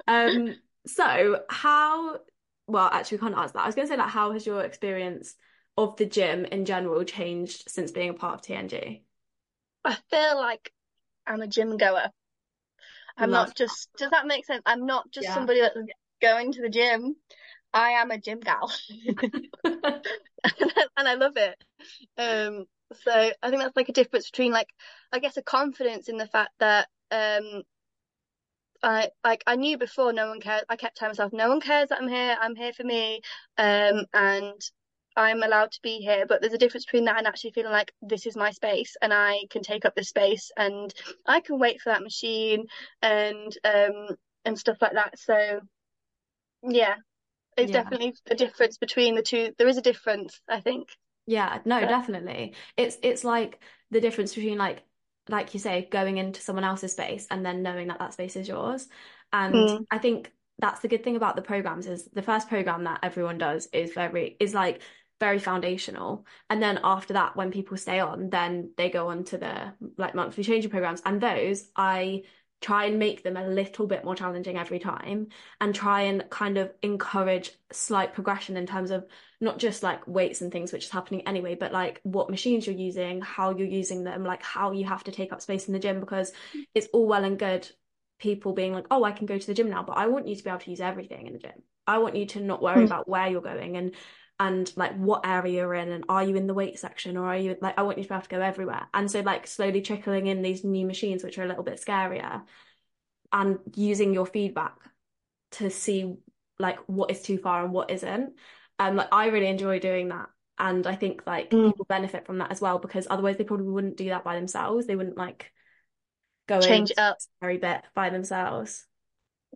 Um, 0.08 0.56
so 0.86 1.42
how? 1.50 2.20
Well, 2.68 2.90
actually, 2.92 3.18
we 3.18 3.22
can't 3.22 3.38
answer 3.38 3.54
that. 3.54 3.64
I 3.64 3.66
was 3.66 3.76
going 3.76 3.88
to 3.88 3.94
say 3.94 3.98
like, 3.98 4.10
how 4.10 4.32
has 4.34 4.46
your 4.46 4.64
experience 4.64 5.36
of 5.78 5.96
the 5.98 6.06
gym 6.06 6.46
in 6.46 6.66
general 6.66 7.04
changed 7.04 7.70
since 7.70 7.92
being 7.92 8.10
a 8.10 8.14
part 8.14 8.36
of 8.36 8.42
TNG? 8.42 9.02
I 9.86 9.98
feel 10.10 10.38
like 10.38 10.72
I'm 11.26 11.42
a 11.42 11.48
gym 11.48 11.78
goer. 11.78 12.10
I'm 13.18 13.32
Love 13.32 13.48
not 13.48 13.56
just, 13.56 13.90
does 13.98 14.12
that 14.12 14.28
make 14.28 14.46
sense? 14.46 14.62
I'm 14.66 14.86
not 14.86 15.10
just 15.12 15.28
Yeah. 15.28 15.34
somebody 15.34 15.62
that's 15.62 15.78
going 16.22 16.52
to 16.54 16.62
the 16.62 16.70
gym. 16.70 17.16
I 17.74 17.92
am 17.92 18.12
a 18.12 18.18
gym 18.18 18.40
gal. 18.40 18.72
and 19.64 20.02
I 20.98 21.14
love 21.16 21.38
it. 21.38 21.64
Um, 22.18 22.66
so 22.94 23.12
I 23.42 23.50
think 23.50 23.62
that's 23.62 23.76
like 23.76 23.90
a 23.90 23.94
difference 23.94 24.30
between 24.30 24.52
like 24.52 24.70
I 25.12 25.20
guess 25.20 25.38
a 25.38 25.42
confidence 25.44 26.10
in 26.10 26.18
the 26.18 26.28
fact 26.28 26.52
that 26.60 26.88
um 27.12 27.64
I 28.84 29.10
like 29.24 29.44
I 29.48 29.56
knew 29.56 29.78
before 29.78 30.14
no 30.14 30.30
one 30.30 30.40
cares. 30.40 30.64
I 30.70 30.76
kept 30.76 30.98
telling 30.98 31.12
myself 31.12 31.34
no 31.34 31.50
one 31.50 31.62
cares 31.62 31.90
that 31.90 32.00
I'm 32.02 32.08
here. 32.08 32.38
I'm 32.40 32.56
here 32.56 32.74
for 32.74 32.84
me. 32.84 33.22
Um, 33.58 34.06
and 34.14 34.62
I'm 35.16 35.42
allowed 35.44 35.72
to 35.72 35.82
be 35.82 35.98
here. 36.00 36.26
But 36.28 36.42
there's 36.42 36.54
a 36.54 36.58
difference 36.60 36.86
between 36.86 37.06
that 37.06 37.18
and 37.18 37.28
actually 37.28 37.52
feeling 37.52 37.72
like 37.72 37.92
this 38.02 38.26
is 38.28 38.36
my 38.38 38.52
space 38.52 38.96
and 39.02 39.14
I 39.14 39.46
can 39.50 39.64
take 39.64 39.86
up 39.86 39.96
this 39.96 40.10
space 40.10 40.52
and 40.58 40.94
I 41.26 41.42
can 41.42 41.60
wait 41.60 41.82
for 41.82 41.90
that 41.92 42.04
machine 42.04 42.68
and 43.02 43.56
um 43.64 44.16
and 44.46 44.58
stuff 44.60 44.78
like 44.82 44.94
that. 44.94 45.18
So 45.20 45.62
yeah, 46.64 46.96
it's 47.58 47.72
Yeah. 47.72 47.84
definitely 47.84 48.16
a 48.30 48.36
difference 48.36 48.78
between 48.78 49.16
the 49.16 49.24
two. 49.24 49.54
There 49.58 49.68
is 49.68 49.78
a 49.78 49.82
difference, 49.82 50.42
I 50.48 50.62
think. 50.62 50.90
Yeah, 51.28 51.60
no, 51.66 51.86
definitely. 51.86 52.56
It's 52.78 52.98
it's 53.04 53.24
like 53.26 53.62
the 53.92 54.02
difference 54.02 54.34
between 54.36 54.58
like 54.58 54.84
like 55.30 55.54
you 55.54 55.60
say 55.60 55.88
going 55.92 56.18
into 56.18 56.42
someone 56.42 56.64
else's 56.66 56.94
space 56.94 57.28
and 57.30 57.46
then 57.46 57.62
knowing 57.64 57.90
that 57.90 58.00
that 58.00 58.14
space 58.14 58.36
is 58.38 58.48
yours. 58.48 58.88
And 59.34 59.70
mm, 59.70 59.86
I 59.92 60.00
think 60.00 60.34
that's 60.60 60.80
the 60.82 60.88
good 60.88 61.04
thing 61.04 61.18
about 61.18 61.36
the 61.36 61.42
programs 61.42 61.86
is 61.88 62.06
the 62.14 62.22
first 62.24 62.50
program 62.50 62.86
that 62.86 63.02
everyone 63.04 63.38
does 63.38 63.68
is 63.74 63.94
very 63.94 64.38
is 64.40 64.54
like 64.54 64.82
very 65.20 65.40
foundational. 65.40 66.26
And 66.50 66.64
then 66.64 66.80
after 66.84 67.14
that, 67.14 67.36
when 67.36 67.52
people 67.52 67.78
stay 67.78 68.00
on, 68.00 68.30
then 68.30 68.72
they 68.78 68.90
go 68.90 69.10
on 69.10 69.26
to 69.26 69.38
the 69.38 69.74
like 69.98 70.16
monthly 70.16 70.44
changing 70.46 70.72
programs. 70.72 71.02
And 71.06 71.22
those 71.22 71.70
I 71.76 72.24
try 72.60 72.86
and 72.86 72.98
make 72.98 73.24
them 73.24 73.38
a 73.38 73.48
little 73.48 73.86
bit 73.86 74.04
more 74.04 74.16
challenging 74.16 74.58
every 74.58 74.80
time 74.80 75.28
and 75.62 75.76
try 75.76 76.02
and 76.02 76.28
kind 76.30 76.58
of 76.58 76.72
encourage 76.82 77.52
slight 77.72 78.14
progression 78.14 78.58
in 78.58 78.66
terms 78.66 78.90
of 78.90 79.06
not 79.40 79.60
just 79.60 79.84
like 79.84 80.08
weights 80.08 80.42
and 80.42 80.52
things, 80.52 80.74
which 80.74 80.86
is 80.86 80.92
happening 80.92 81.22
anyway, 81.28 81.56
but 81.56 81.72
like 81.72 82.02
what 82.04 82.32
machines 82.32 82.66
you're 82.66 82.76
using, 82.76 83.22
how 83.22 83.56
you're 83.56 83.68
using 83.68 84.04
them, 84.04 84.24
like 84.24 84.42
how 84.42 84.72
you 84.72 84.86
have 84.86 85.04
to 85.04 85.12
take 85.12 85.32
up 85.32 85.42
space 85.42 85.68
in 85.68 85.74
the 85.74 85.80
gym, 85.80 86.00
because 86.00 86.32
it's 86.74 86.88
all 86.94 87.08
well 87.08 87.24
and 87.24 87.38
good 87.38 87.70
people 88.20 88.54
being 88.54 88.74
like, 88.74 88.88
oh, 88.90 89.04
I 89.04 89.12
can 89.12 89.28
go 89.28 89.38
to 89.38 89.48
the 89.48 89.54
gym 89.54 89.70
now, 89.70 89.84
but 89.84 89.98
I 89.98 90.08
want 90.08 90.28
you 90.28 90.36
to 90.36 90.44
be 90.44 90.50
able 90.50 90.60
to 90.60 90.72
use 90.72 90.82
everything 90.82 91.28
in 91.28 91.34
the 91.34 91.40
gym. 91.40 91.62
I 91.86 92.00
want 92.00 92.16
you 92.16 92.26
to 92.26 92.42
not 92.42 92.62
worry 92.62 92.82
mm, 92.82 92.86
about 92.86 93.08
where 93.08 93.28
you're 93.28 93.42
going 93.42 93.78
and 93.78 93.94
and 94.40 94.72
like 94.76 94.96
what 94.98 95.26
area 95.26 95.62
you're 95.62 95.74
in 95.74 95.92
and 95.92 96.06
are 96.10 96.24
you 96.24 96.36
in 96.36 96.46
the 96.46 96.54
weight 96.54 96.78
section 96.78 97.18
or 97.18 97.26
are 97.26 97.38
you 97.38 97.58
like 97.60 97.78
I 97.78 97.82
want 97.82 97.98
you 97.98 98.04
to 98.04 98.10
be 98.10 98.14
able 98.16 98.24
to 98.24 98.30
go 98.30 98.42
everywhere. 98.42 98.88
And 98.94 99.10
so 99.10 99.22
like 99.22 99.48
slowly 99.48 99.82
trickling 99.82 100.28
in 100.28 100.42
these 100.42 100.64
new 100.64 100.86
machines 100.86 101.24
which 101.24 101.38
are 101.38 101.44
a 101.44 101.48
little 101.48 101.64
bit 101.64 101.84
scarier 101.84 102.44
and 103.32 103.60
using 103.76 104.14
your 104.14 104.26
feedback 104.26 104.76
to 105.54 105.70
see 105.70 106.16
like 106.60 106.78
what 106.88 107.12
is 107.12 107.22
too 107.22 107.38
far 107.38 107.64
and 107.64 107.74
what 107.74 107.92
isn't. 107.92 108.34
Um, 108.80 108.96
like 108.96 109.10
I 109.12 109.28
really 109.28 109.48
enjoy 109.48 109.80
doing 109.80 110.10
that. 110.10 110.30
And 110.60 110.88
I 110.88 110.96
think 110.96 111.24
like 111.26 111.50
mm. 111.52 111.68
people 111.68 111.86
benefit 111.86 112.26
from 112.26 112.40
that 112.40 112.52
as 112.52 112.62
well 112.62 112.80
because 112.80 113.08
otherwise 113.10 113.38
they 113.38 113.44
probably 113.44 113.68
wouldn't 113.68 113.98
do 113.98 114.10
that 114.10 114.24
by 114.24 114.36
themselves. 114.36 114.88
They 114.88 114.96
wouldn't 114.96 115.18
like 115.18 115.52
go 116.48 116.62
change 116.62 116.92
up. 116.98 117.18
very 117.42 117.58
bit 117.58 117.84
by 117.94 118.10
themselves. 118.10 118.87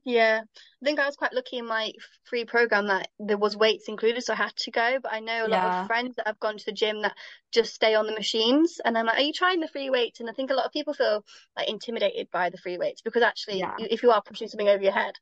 Yeah, 0.04 0.42
I 0.44 0.86
think 0.86 1.00
I 1.00 1.06
was 1.06 1.16
quite 1.16 1.34
lucky 1.34 1.58
in 1.60 1.68
my 1.68 1.92
free 2.24 2.44
program 2.46 2.88
that 2.88 3.10
there 3.20 3.38
was 3.38 3.56
weights 3.56 3.88
included, 3.88 4.24
so 4.24 4.34
I 4.34 4.38
had 4.38 4.56
to 4.56 4.72
go. 4.72 4.98
But 5.02 5.14
I 5.14 5.20
know 5.20 5.46
a 5.46 5.48
lot 5.48 5.64
of 5.82 5.88
friends 5.88 6.16
that 6.16 6.26
have 6.26 6.40
gone 6.40 6.58
to 6.58 6.66
the 6.66 6.72
gym 6.72 7.04
that 7.04 7.16
just 7.52 7.76
stay 7.76 7.94
on 7.94 8.08
the 8.08 8.14
machines, 8.14 8.80
and 8.84 8.98
I'm 8.98 9.06
like, 9.06 9.18
"Are 9.20 9.22
you 9.22 9.34
trying 9.34 9.60
the 9.60 9.68
free 9.68 9.92
weights?" 9.92 10.20
And 10.20 10.30
I 10.30 10.34
think 10.34 10.50
a 10.50 10.56
lot 10.56 10.66
of 10.66 10.72
people 10.72 10.96
feel 10.96 11.24
like 11.56 11.70
intimidated 11.70 12.30
by 12.32 12.50
the 12.50 12.58
free 12.58 12.80
weights 12.80 13.02
because 13.02 13.22
actually, 13.22 13.60
Yeah. 13.60 13.76
if 13.78 14.02
you 14.02 14.12
are 14.12 14.24
pushing 14.24 14.48
something 14.48 14.70
over 14.70 14.82
your 14.82 14.92
head, 14.92 15.14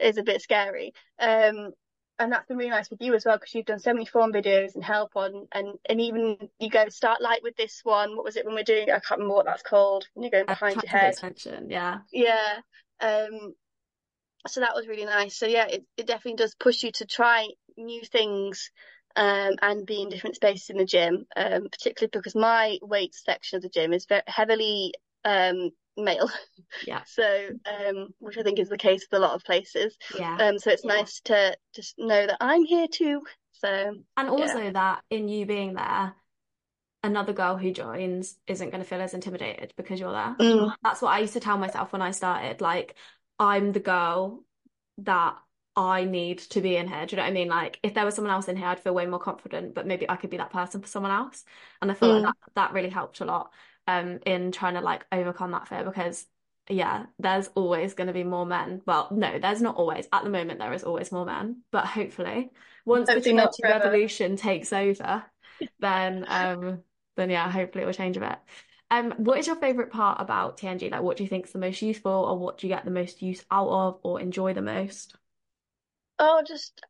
it 0.00 0.06
is 0.08 0.18
a 0.18 0.24
bit 0.24 0.42
scary. 0.42 0.92
Um, 1.20 1.72
and 2.18 2.32
that's 2.32 2.46
been 2.46 2.56
really 2.56 2.70
nice 2.70 2.90
with 2.90 3.00
you 3.02 3.14
as 3.14 3.24
well 3.24 3.36
because 3.36 3.54
you've 3.54 3.66
done 3.66 3.80
so 3.80 3.92
many 3.92 4.06
form 4.06 4.32
videos 4.32 4.74
and 4.74 4.82
help 4.84 5.16
on, 5.16 5.46
and 5.52 5.78
and 5.88 6.00
even 6.00 6.36
you 6.58 6.70
go 6.70 6.88
start 6.88 7.20
light 7.20 7.42
with 7.44 7.56
this 7.56 7.80
one. 7.84 8.16
What 8.16 8.24
was 8.24 8.36
it 8.36 8.44
when 8.44 8.54
we're 8.54 8.64
doing? 8.64 8.90
I 8.90 8.98
can't 8.98 9.20
remember 9.20 9.34
what 9.34 9.46
that's 9.46 9.62
called. 9.62 10.08
When 10.14 10.24
you're 10.24 10.30
going 10.30 10.46
behind 10.46 10.82
your 10.82 10.90
head. 10.90 11.10
extension. 11.10 11.70
Yeah. 11.70 12.00
Yeah. 12.12 12.60
Um, 13.00 13.54
so 14.48 14.60
that 14.60 14.74
was 14.74 14.88
really 14.88 15.04
nice. 15.04 15.36
So 15.36 15.46
yeah, 15.46 15.66
it, 15.66 15.84
it 15.96 16.06
definitely 16.06 16.36
does 16.36 16.54
push 16.54 16.82
you 16.82 16.92
to 16.92 17.06
try 17.06 17.48
new 17.76 18.02
things 18.02 18.70
um, 19.16 19.54
and 19.62 19.86
be 19.86 20.02
in 20.02 20.08
different 20.08 20.36
spaces 20.36 20.70
in 20.70 20.76
the 20.76 20.84
gym, 20.84 21.26
um, 21.36 21.68
particularly 21.70 22.10
because 22.12 22.34
my 22.34 22.78
weight 22.82 23.14
section 23.14 23.56
of 23.56 23.62
the 23.62 23.68
gym 23.68 23.92
is 23.92 24.06
very 24.06 24.22
heavily 24.26 24.94
um, 25.24 25.70
male. 25.96 26.30
Yeah. 26.86 27.04
So, 27.06 27.50
um, 27.66 28.08
which 28.18 28.36
I 28.38 28.42
think 28.42 28.58
is 28.58 28.68
the 28.68 28.76
case 28.76 29.06
with 29.10 29.18
a 29.18 29.22
lot 29.22 29.34
of 29.34 29.44
places. 29.44 29.96
Yeah. 30.08 30.36
Um, 30.38 30.58
so 30.58 30.70
it's 30.70 30.84
nice 30.84 31.20
to 31.26 31.56
just 31.74 31.94
know 31.98 32.26
that 32.26 32.38
I'm 32.40 32.64
here 32.64 32.88
too. 32.88 33.22
So 33.52 33.94
And 34.16 34.28
yeah. 34.28 34.30
also 34.30 34.70
that 34.72 35.02
in 35.10 35.28
you 35.28 35.46
being 35.46 35.74
there, 35.74 36.14
another 37.02 37.32
girl 37.32 37.56
who 37.56 37.72
joins 37.72 38.36
isn't 38.46 38.70
going 38.70 38.82
to 38.82 38.88
feel 38.88 39.00
as 39.00 39.14
intimidated 39.14 39.72
because 39.76 40.00
you're 40.00 40.12
there. 40.12 40.36
Mm, 40.40 40.74
That's 40.82 41.02
what 41.02 41.12
I 41.12 41.20
used 41.20 41.34
to 41.34 41.40
tell 41.40 41.58
myself 41.58 41.92
when 41.92 42.02
I 42.02 42.10
started. 42.12 42.60
Like, 42.60 42.96
I'm 43.38 43.72
the 43.72 43.80
girl 43.80 44.44
that 44.98 45.36
I 45.76 46.04
need 46.04 46.38
to 46.38 46.60
be 46.60 46.76
in 46.76 46.88
here. 46.88 47.06
Do 47.06 47.14
you 47.14 47.18
know 47.18 47.24
what 47.24 47.30
I 47.30 47.32
mean? 47.34 47.48
Like, 47.48 47.80
if 47.82 47.94
there 47.94 48.04
was 48.04 48.14
someone 48.14 48.32
else 48.32 48.48
in 48.48 48.56
here, 48.56 48.66
I'd 48.68 48.80
feel 48.80 48.94
way 48.94 49.06
more 49.06 49.18
confident, 49.18 49.74
but 49.74 49.86
maybe 49.86 50.08
I 50.08 50.16
could 50.16 50.30
be 50.30 50.36
that 50.36 50.52
person 50.52 50.80
for 50.80 50.88
someone 50.88 51.10
else. 51.12 51.44
And 51.82 51.90
I 51.90 51.94
feel 51.94 52.08
like 52.10 52.22
mm, 52.22 52.24
that 52.24 52.34
that 52.54 52.72
really 52.72 52.90
helped 52.90 53.20
a 53.20 53.24
lot 53.24 53.52
um 53.86 54.18
in 54.24 54.50
trying 54.52 54.74
to 54.74 54.80
like 54.80 55.04
overcome 55.12 55.50
that 55.52 55.68
fear 55.68 55.84
because 55.84 56.26
yeah, 56.70 57.06
there's 57.18 57.48
always 57.54 57.92
going 57.94 58.06
to 58.06 58.12
be 58.14 58.24
more 58.24 58.46
men. 58.46 58.80
Well, 58.86 59.08
no, 59.12 59.38
there's 59.38 59.60
not 59.60 59.76
always. 59.76 60.08
At 60.12 60.24
the 60.24 60.30
moment, 60.30 60.58
there 60.60 60.72
is 60.72 60.84
always 60.84 61.12
more 61.12 61.26
men, 61.26 61.62
but 61.70 61.84
hopefully, 61.86 62.50
once 62.86 63.10
the 63.10 63.20
hopefully 63.20 63.48
forever. 63.60 63.96
revolution 63.96 64.36
takes 64.36 64.72
over, 64.72 65.24
then 65.80 66.24
um 66.28 66.82
then 67.16 67.30
yeah, 67.30 67.50
hopefully 67.50 67.82
it 67.82 67.86
will 67.86 67.92
change 67.92 68.16
a 68.16 68.20
bit. 68.20 68.38
Um, 68.94 69.10
what 69.16 69.38
is 69.38 69.48
your 69.48 69.56
favorite 69.56 69.90
part 69.90 70.20
about 70.20 70.56
TNG? 70.56 70.88
Like, 70.88 71.02
what 71.02 71.16
do 71.16 71.24
you 71.24 71.28
think 71.28 71.46
is 71.46 71.52
the 71.52 71.58
most 71.58 71.82
useful, 71.82 72.12
or 72.12 72.38
what 72.38 72.58
do 72.58 72.68
you 72.68 72.72
get 72.72 72.84
the 72.84 72.92
most 72.92 73.22
use 73.22 73.44
out 73.50 73.68
of, 73.68 73.98
or 74.04 74.20
enjoy 74.20 74.54
the 74.54 74.62
most? 74.62 75.16
Oh, 76.20 76.44
just 76.46 76.80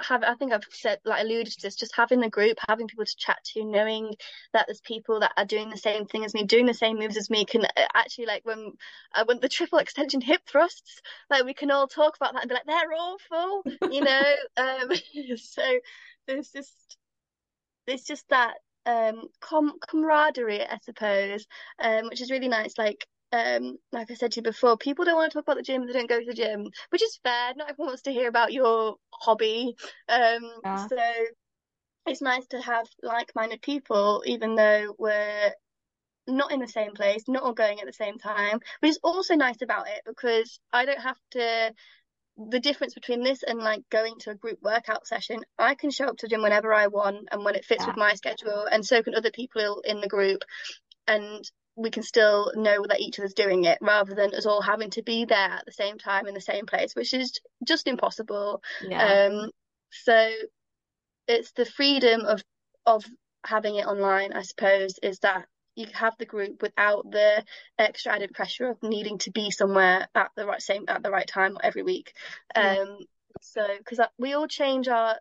have 0.00 0.24
I 0.24 0.34
think 0.34 0.52
I've 0.52 0.64
said 0.70 0.98
like 1.04 1.22
alluded 1.22 1.52
to 1.52 1.62
this, 1.62 1.76
just 1.76 1.94
having 1.94 2.18
the 2.18 2.28
group, 2.28 2.58
having 2.68 2.88
people 2.88 3.04
to 3.04 3.16
chat 3.16 3.38
to, 3.54 3.64
knowing 3.64 4.16
that 4.52 4.66
there's 4.66 4.80
people 4.80 5.20
that 5.20 5.30
are 5.36 5.44
doing 5.44 5.70
the 5.70 5.76
same 5.76 6.06
thing 6.06 6.24
as 6.24 6.34
me, 6.34 6.42
doing 6.42 6.66
the 6.66 6.74
same 6.74 6.98
moves 6.98 7.16
as 7.16 7.30
me, 7.30 7.44
can 7.44 7.64
uh, 7.64 7.86
actually 7.94 8.26
like 8.26 8.44
when 8.44 8.72
uh, 9.14 9.24
when 9.24 9.38
the 9.38 9.48
triple 9.48 9.78
extension 9.78 10.20
hip 10.20 10.40
thrusts, 10.44 11.00
like 11.30 11.44
we 11.44 11.54
can 11.54 11.70
all 11.70 11.86
talk 11.86 12.16
about 12.16 12.32
that 12.32 12.42
and 12.42 12.48
be 12.48 12.54
like 12.54 12.66
they're 12.66 12.92
awful, 12.92 13.62
you 13.92 14.00
know. 14.00 14.34
Um, 14.56 14.90
so 15.36 15.78
there's 16.26 16.50
just 16.50 16.96
there's 17.86 18.02
just 18.02 18.28
that 18.30 18.54
um 18.86 19.28
com 19.40 19.78
camaraderie, 19.80 20.62
I 20.62 20.78
suppose, 20.82 21.46
um, 21.78 22.06
which 22.08 22.20
is 22.20 22.30
really 22.30 22.48
nice. 22.48 22.76
Like 22.78 23.06
um, 23.32 23.76
like 23.92 24.10
I 24.10 24.14
said 24.14 24.32
to 24.32 24.36
you 24.38 24.42
before, 24.42 24.76
people 24.78 25.04
don't 25.04 25.16
want 25.16 25.30
to 25.32 25.36
talk 25.38 25.44
about 25.44 25.56
the 25.56 25.62
gym, 25.62 25.86
they 25.86 25.92
don't 25.92 26.08
go 26.08 26.18
to 26.20 26.26
the 26.26 26.34
gym, 26.34 26.66
which 26.90 27.02
is 27.02 27.20
fair. 27.22 27.52
Not 27.56 27.70
everyone 27.70 27.90
wants 27.90 28.02
to 28.02 28.12
hear 28.12 28.28
about 28.28 28.52
your 28.52 28.96
hobby. 29.12 29.74
Um, 30.08 30.50
Yeah. 30.64 30.88
so 30.88 30.96
it's 32.06 32.22
nice 32.22 32.46
to 32.48 32.60
have 32.60 32.86
like-minded 33.02 33.60
people, 33.62 34.22
even 34.26 34.54
though 34.54 34.94
we're 34.98 35.52
not 36.26 36.52
in 36.52 36.60
the 36.60 36.68
same 36.68 36.92
place, 36.92 37.24
not 37.28 37.42
all 37.42 37.52
going 37.52 37.80
at 37.80 37.86
the 37.86 37.92
same 37.92 38.18
time. 38.18 38.60
But 38.80 38.90
it's 38.90 38.98
also 39.02 39.34
nice 39.34 39.62
about 39.62 39.88
it 39.88 40.02
because 40.06 40.60
I 40.72 40.84
don't 40.84 41.00
have 41.00 41.18
to. 41.32 41.74
The 42.38 42.60
difference 42.60 42.94
between 42.94 43.24
this 43.24 43.42
and 43.42 43.58
like 43.58 43.82
going 43.90 44.18
to 44.20 44.30
a 44.30 44.34
group 44.34 44.60
workout 44.62 45.06
session, 45.06 45.44
I 45.58 45.74
can 45.74 45.90
show 45.90 46.06
up 46.06 46.18
to 46.18 46.28
gym 46.28 46.42
whenever 46.42 46.72
I 46.72 46.86
want 46.86 47.28
and 47.32 47.44
when 47.44 47.56
it 47.56 47.64
fits 47.64 47.82
Yeah. 47.82 47.88
with 47.88 47.96
my 47.96 48.14
schedule, 48.14 48.64
and 48.70 48.86
so 48.86 49.02
can 49.02 49.14
other 49.16 49.32
people 49.32 49.80
in 49.84 50.00
the 50.00 50.08
group. 50.08 50.42
And 51.06 51.42
we 51.74 51.90
can 51.90 52.02
still 52.02 52.52
know 52.54 52.84
that 52.88 53.00
each 53.00 53.18
other's 53.18 53.34
doing 53.34 53.64
it 53.64 53.78
rather 53.80 54.14
than 54.14 54.34
us 54.34 54.46
all 54.46 54.60
having 54.60 54.90
to 54.90 55.02
be 55.02 55.24
there 55.24 55.38
at 55.38 55.64
the 55.66 55.72
same 55.72 55.98
time 55.98 56.26
in 56.26 56.34
the 56.34 56.40
same 56.40 56.66
place, 56.66 56.94
which 56.94 57.14
is 57.14 57.40
just 57.64 57.86
impossible. 57.86 58.62
Yeah. 58.82 59.26
Um, 59.30 59.50
so 59.90 60.30
it's 61.26 61.52
the 61.52 61.64
freedom 61.64 62.22
of 62.24 62.42
of 62.86 63.04
having 63.44 63.76
it 63.76 63.86
online, 63.86 64.32
I 64.32 64.42
suppose, 64.42 64.98
is 65.02 65.18
that 65.20 65.46
you 65.78 65.86
have 65.94 66.14
the 66.18 66.26
group 66.26 66.62
without 66.62 67.10
the 67.10 67.44
extra 67.78 68.12
added 68.12 68.32
pressure 68.34 68.70
of 68.70 68.82
needing 68.82 69.18
to 69.18 69.30
be 69.30 69.50
somewhere 69.50 70.08
at 70.14 70.30
the 70.36 70.46
right 70.46 70.62
same 70.62 70.84
at 70.88 71.02
the 71.02 71.10
right 71.10 71.26
time 71.26 71.56
every 71.62 71.82
week. 71.82 72.12
Yeah. 72.56 72.80
Um, 72.80 72.98
so 73.40 73.66
because 73.78 74.00
we 74.18 74.34
all 74.34 74.48
change 74.48 74.88
our 74.88 75.16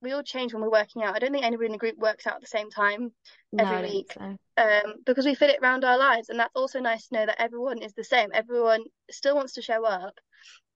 we 0.00 0.12
all 0.12 0.22
change 0.22 0.52
when 0.52 0.62
we're 0.62 0.70
working 0.70 1.02
out. 1.02 1.16
I 1.16 1.18
don't 1.18 1.32
think 1.32 1.44
anybody 1.44 1.66
in 1.66 1.72
the 1.72 1.78
group 1.78 1.98
works 1.98 2.26
out 2.26 2.36
at 2.36 2.40
the 2.40 2.46
same 2.46 2.70
time 2.70 3.12
every 3.58 3.82
don't 3.82 3.82
week. 3.82 4.12
think 4.12 4.38
um, 4.58 4.94
because 5.06 5.24
we 5.24 5.34
fit 5.34 5.50
it 5.50 5.60
around 5.62 5.84
our 5.84 5.98
lives, 5.98 6.28
and 6.28 6.38
that's 6.38 6.54
also 6.56 6.80
nice 6.80 7.06
to 7.06 7.14
know 7.14 7.26
that 7.26 7.40
everyone 7.40 7.78
is 7.82 7.94
the 7.94 8.04
same. 8.04 8.30
Everyone 8.34 8.82
still 9.10 9.36
wants 9.36 9.54
to 9.54 9.62
show 9.62 9.84
up, 9.84 10.18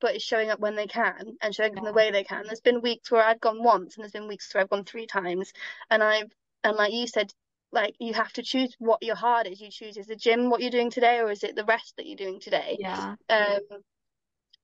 but 0.01 0.14
is 0.14 0.23
showing 0.23 0.51
up 0.51 0.61
when 0.61 0.77
they 0.77 0.87
can 0.87 1.37
and 1.42 1.55
showing 1.55 1.73
up 1.73 1.79
in 1.79 1.85
the 1.85 1.92
way 1.92 2.11
they 2.11 2.25
can. 2.25 2.45
There's 2.47 2.61
been 2.61 2.81
weeks 2.81 3.11
where 3.11 3.25
I've 3.25 3.40
gone 3.40 3.62
once, 3.62 3.97
and 3.97 4.03
there's 4.03 4.12
been 4.12 4.29
weeks 4.29 4.53
where 4.55 4.62
I've 4.62 4.71
gone 4.71 4.85
three 4.85 5.07
times, 5.07 5.53
and 5.90 6.03
I've 6.03 6.31
and 6.64 6.77
like 6.77 6.92
you 6.92 7.07
said, 7.09 7.33
like 7.72 7.94
you 7.98 8.14
have 8.14 8.32
to 8.35 8.42
choose 8.42 8.74
what 8.78 9.02
your 9.02 9.16
heart 9.16 9.46
is. 9.46 9.61
You 9.61 9.70
choose 9.70 9.96
is 9.96 10.06
the 10.06 10.16
gym 10.16 10.50
what 10.50 10.61
you're 10.61 10.70
doing 10.70 10.90
today, 10.90 11.18
or 11.18 11.30
is 11.30 11.42
it 11.42 11.56
the 11.56 11.64
rest 11.64 11.94
that 11.96 12.06
you're 12.06 12.16
doing 12.16 12.40
today? 12.40 12.76
Yeah. 12.78 13.16
Um, 13.28 13.61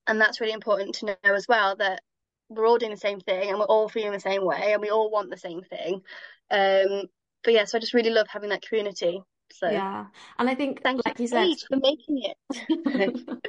and 0.07 0.19
that's 0.19 0.41
really 0.41 0.53
important 0.53 0.95
to 0.95 1.05
know 1.05 1.15
as 1.23 1.47
well 1.47 1.75
that 1.77 2.01
we're 2.49 2.67
all 2.67 2.79
doing 2.79 2.91
the 2.91 2.97
same 2.97 3.19
thing 3.19 3.49
and 3.49 3.59
we're 3.59 3.65
all 3.65 3.87
feeling 3.87 4.11
the 4.11 4.19
same 4.19 4.43
way 4.43 4.73
and 4.73 4.81
we 4.81 4.89
all 4.89 5.11
want 5.11 5.29
the 5.29 5.37
same 5.37 5.61
thing. 5.61 6.01
Um, 6.49 7.03
but 7.43 7.53
yeah, 7.53 7.65
so 7.65 7.77
I 7.77 7.81
just 7.81 7.93
really 7.93 8.09
love 8.09 8.27
having 8.27 8.49
that 8.49 8.63
community. 8.63 9.21
So 9.51 9.69
Yeah. 9.69 10.07
And 10.37 10.49
I 10.49 10.55
think, 10.55 10.81
thank 10.81 11.05
like 11.05 11.19
you, 11.19 11.23
you 11.23 11.27
said, 11.27 11.47
for 11.67 11.77
making 11.77 12.23
it. 12.23 13.41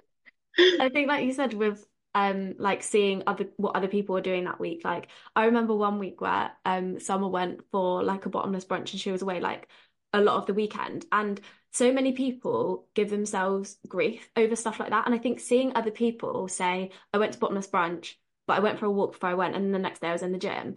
I 0.80 0.90
think 0.90 1.08
like 1.08 1.24
you 1.24 1.32
said 1.32 1.54
with 1.54 1.86
um 2.14 2.54
like 2.58 2.82
seeing 2.82 3.22
other 3.26 3.46
what 3.56 3.76
other 3.76 3.88
people 3.88 4.14
were 4.14 4.20
doing 4.20 4.44
that 4.44 4.58
week 4.60 4.82
like 4.84 5.08
I 5.36 5.44
remember 5.46 5.74
one 5.74 5.98
week 5.98 6.20
where 6.20 6.50
um 6.64 6.98
Summer 6.98 7.28
went 7.28 7.60
for 7.70 8.02
like 8.02 8.26
a 8.26 8.30
bottomless 8.30 8.64
brunch 8.64 8.92
and 8.92 9.00
she 9.00 9.12
was 9.12 9.22
away 9.22 9.40
like 9.40 9.68
a 10.12 10.20
lot 10.20 10.36
of 10.38 10.46
the 10.46 10.54
weekend 10.54 11.06
and 11.12 11.40
so 11.72 11.92
many 11.92 12.12
people 12.12 12.88
give 12.94 13.10
themselves 13.10 13.78
grief 13.86 14.28
over 14.36 14.56
stuff 14.56 14.80
like 14.80 14.90
that 14.90 15.06
and 15.06 15.14
I 15.14 15.18
think 15.18 15.38
seeing 15.38 15.76
other 15.76 15.92
people 15.92 16.48
say 16.48 16.90
I 17.12 17.18
went 17.18 17.32
to 17.34 17.38
bottomless 17.38 17.68
brunch 17.68 18.14
but 18.48 18.56
I 18.56 18.60
went 18.60 18.80
for 18.80 18.86
a 18.86 18.90
walk 18.90 19.12
before 19.12 19.30
I 19.30 19.34
went 19.34 19.54
and 19.54 19.64
then 19.66 19.72
the 19.72 19.78
next 19.78 20.00
day 20.00 20.08
I 20.08 20.12
was 20.12 20.22
in 20.22 20.32
the 20.32 20.38
gym 20.38 20.74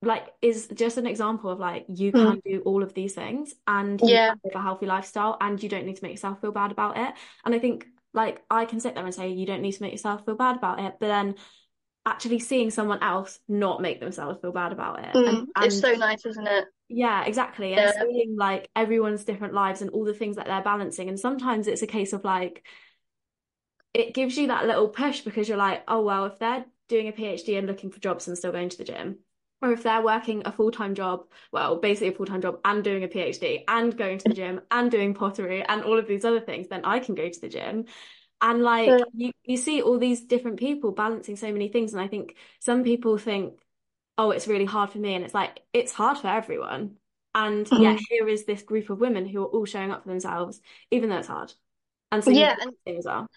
like 0.00 0.28
is 0.40 0.68
just 0.74 0.96
an 0.96 1.06
example 1.08 1.50
of 1.50 1.58
like 1.58 1.84
you 1.88 2.12
Mm. 2.12 2.22
can 2.24 2.40
do 2.44 2.60
all 2.64 2.84
of 2.84 2.94
these 2.94 3.14
things 3.14 3.54
and 3.66 4.00
Yeah. 4.00 4.34
live 4.44 4.54
a 4.54 4.62
healthy 4.62 4.86
lifestyle 4.86 5.36
and 5.40 5.60
you 5.60 5.68
don't 5.68 5.86
need 5.86 5.96
to 5.96 6.02
make 6.04 6.12
yourself 6.12 6.40
feel 6.40 6.52
bad 6.52 6.70
about 6.70 6.96
it 6.96 7.14
and 7.44 7.52
I 7.54 7.58
think 7.58 7.86
like 8.14 8.42
I 8.50 8.64
can 8.64 8.80
sit 8.80 8.94
there 8.94 9.04
and 9.04 9.14
say 9.14 9.30
you 9.30 9.46
don't 9.46 9.62
need 9.62 9.72
to 9.72 9.82
make 9.82 9.92
yourself 9.92 10.24
feel 10.24 10.36
bad 10.36 10.56
about 10.56 10.80
it, 10.80 10.94
but 11.00 11.08
then 11.08 11.34
actually 12.06 12.38
seeing 12.38 12.70
someone 12.70 13.02
else 13.02 13.38
not 13.48 13.82
make 13.82 14.00
themselves 14.00 14.40
feel 14.40 14.52
bad 14.52 14.72
about 14.72 15.00
it. 15.00 15.14
And 15.26 15.38
Mm. 15.38 15.46
It's 15.62 15.80
so 15.80 15.92
nice, 15.94 16.24
isn't 16.24 16.46
it? 16.46 16.64
yeah, 16.88 17.24
exactly. 17.24 17.74
And 17.74 17.82
Yeah. 17.84 17.92
seeing 18.00 18.36
like 18.36 18.70
everyone's 18.74 19.24
different 19.24 19.54
lives 19.54 19.82
and 19.82 19.90
all 19.90 20.04
the 20.04 20.14
things 20.14 20.36
that 20.36 20.46
they're 20.46 20.62
balancing. 20.62 21.08
And 21.08 21.20
sometimes 21.20 21.66
it's 21.66 21.82
a 21.82 21.86
case 21.86 22.12
of 22.12 22.24
like 22.24 22.64
it 23.94 24.14
gives 24.14 24.36
you 24.36 24.48
that 24.48 24.66
little 24.66 24.88
push 24.88 25.20
because 25.22 25.48
you're 25.48 25.58
like, 25.58 25.82
oh 25.88 26.02
well, 26.02 26.26
if 26.26 26.38
they're 26.38 26.64
doing 26.88 27.08
a 27.08 27.12
PhD 27.12 27.58
and 27.58 27.66
looking 27.66 27.90
for 27.90 28.00
jobs 28.00 28.28
and 28.28 28.36
still 28.38 28.52
going 28.52 28.68
to 28.68 28.78
the 28.78 28.84
gym, 28.84 29.18
or 29.60 29.72
if 29.72 29.82
they're 29.82 30.02
working 30.02 30.42
a 30.44 30.52
full-time 30.52 30.94
job, 30.94 31.26
well, 31.52 31.76
basically 31.76 32.08
a 32.08 32.12
full-time 32.12 32.40
job 32.40 32.60
and 32.64 32.84
doing 32.84 33.04
a 33.04 33.08
PhD 33.08 33.64
and 33.68 33.96
going 33.96 34.18
to 34.18 34.26
the 34.26 34.34
gym 34.34 34.60
and 34.70 34.90
doing 34.90 35.14
pottery 35.14 35.62
and 35.62 35.82
all 35.82 35.98
of 35.98 36.06
these 36.06 36.24
other 36.24 36.40
things, 36.40 36.68
then 36.68 36.84
I 36.84 37.00
can 37.00 37.14
go 37.14 37.28
to 37.28 37.40
the 37.40 37.48
gym. 37.48 37.86
And 38.40 38.62
like 38.62 38.98
Yeah. 38.98 39.04
you, 39.14 39.32
you 39.44 39.56
see 39.56 39.82
all 39.82 39.98
these 39.98 40.20
different 40.22 40.58
people 40.58 40.92
balancing 40.92 41.36
so 41.36 41.52
many 41.52 41.68
things. 41.68 41.92
And 41.92 42.00
I 42.00 42.06
think 42.08 42.36
some 42.60 42.84
people 42.84 43.18
think, 43.18 43.58
oh, 44.16 44.30
it's 44.30 44.46
really 44.48 44.64
hard 44.64 44.90
for 44.90 44.98
me. 44.98 45.14
And 45.14 45.24
it's 45.24 45.34
like, 45.34 45.60
it's 45.72 45.92
hard 45.92 46.18
for 46.18 46.28
everyone. 46.28 46.96
And 47.34 47.70
yet 47.76 47.98
Mm. 47.98 48.04
here 48.08 48.28
is 48.28 48.44
this 48.44 48.62
group 48.62 48.90
of 48.90 49.00
women 49.00 49.26
who 49.26 49.42
are 49.42 49.46
all 49.46 49.64
showing 49.64 49.90
up 49.90 50.02
for 50.02 50.08
themselves, 50.08 50.60
even 50.90 51.08
though 51.10 51.18
it's 51.18 51.28
hard. 51.28 51.52
And 52.10 52.24
so 52.24 52.30
Yeah, 52.30 52.54
and 52.86 52.98
as 52.98 53.04
well. 53.06 53.28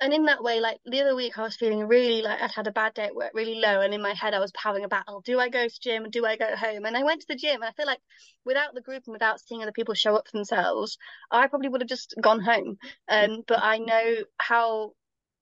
And 0.00 0.12
in 0.12 0.24
that 0.26 0.42
way, 0.42 0.60
like 0.60 0.78
the 0.84 1.00
other 1.00 1.14
week, 1.14 1.38
I 1.38 1.42
was 1.42 1.56
feeling 1.56 1.86
really 1.86 2.20
like 2.20 2.40
I'd 2.40 2.50
had 2.50 2.66
a 2.66 2.72
bad 2.72 2.94
day 2.94 3.04
at 3.04 3.14
work, 3.14 3.32
really 3.34 3.54
low, 3.54 3.80
and 3.80 3.94
in 3.94 4.02
my 4.02 4.12
head, 4.12 4.34
I 4.34 4.40
was 4.40 4.52
having 4.56 4.84
a 4.84 4.88
battle. 4.88 5.22
Do 5.22 5.40
I 5.40 5.48
go 5.48 5.66
to 5.66 5.80
gym? 5.80 6.04
and 6.04 6.12
Do 6.12 6.26
I 6.26 6.36
go 6.36 6.54
home? 6.54 6.84
And 6.84 6.96
I 6.96 7.02
went 7.02 7.22
to 7.22 7.26
the 7.28 7.36
gym, 7.36 7.62
and 7.62 7.64
I 7.64 7.72
feel 7.72 7.86
like 7.86 8.00
without 8.44 8.74
the 8.74 8.82
group 8.82 9.04
and 9.06 9.12
without 9.12 9.40
seeing 9.40 9.62
other 9.62 9.72
people 9.72 9.94
show 9.94 10.14
up 10.14 10.28
for 10.28 10.36
themselves, 10.36 10.98
I 11.30 11.46
probably 11.46 11.70
would 11.70 11.80
have 11.80 11.88
just 11.88 12.14
gone 12.20 12.40
home. 12.40 12.76
Um, 13.08 13.42
but 13.46 13.60
I 13.62 13.78
know 13.78 14.16
how 14.38 14.92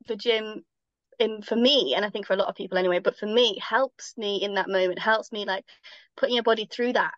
the 0.06 0.16
gym 0.16 0.64
in 1.18 1.42
for 1.42 1.56
me, 1.56 1.94
and 1.96 2.04
I 2.04 2.10
think 2.10 2.26
for 2.26 2.34
a 2.34 2.36
lot 2.36 2.48
of 2.48 2.54
people 2.54 2.78
anyway, 2.78 3.00
but 3.00 3.16
for 3.16 3.26
me, 3.26 3.58
helps 3.60 4.16
me 4.16 4.36
in 4.42 4.54
that 4.54 4.68
moment, 4.68 5.00
helps 5.00 5.32
me 5.32 5.44
like 5.44 5.64
putting 6.16 6.36
your 6.36 6.44
body 6.44 6.68
through 6.70 6.92
that. 6.92 7.14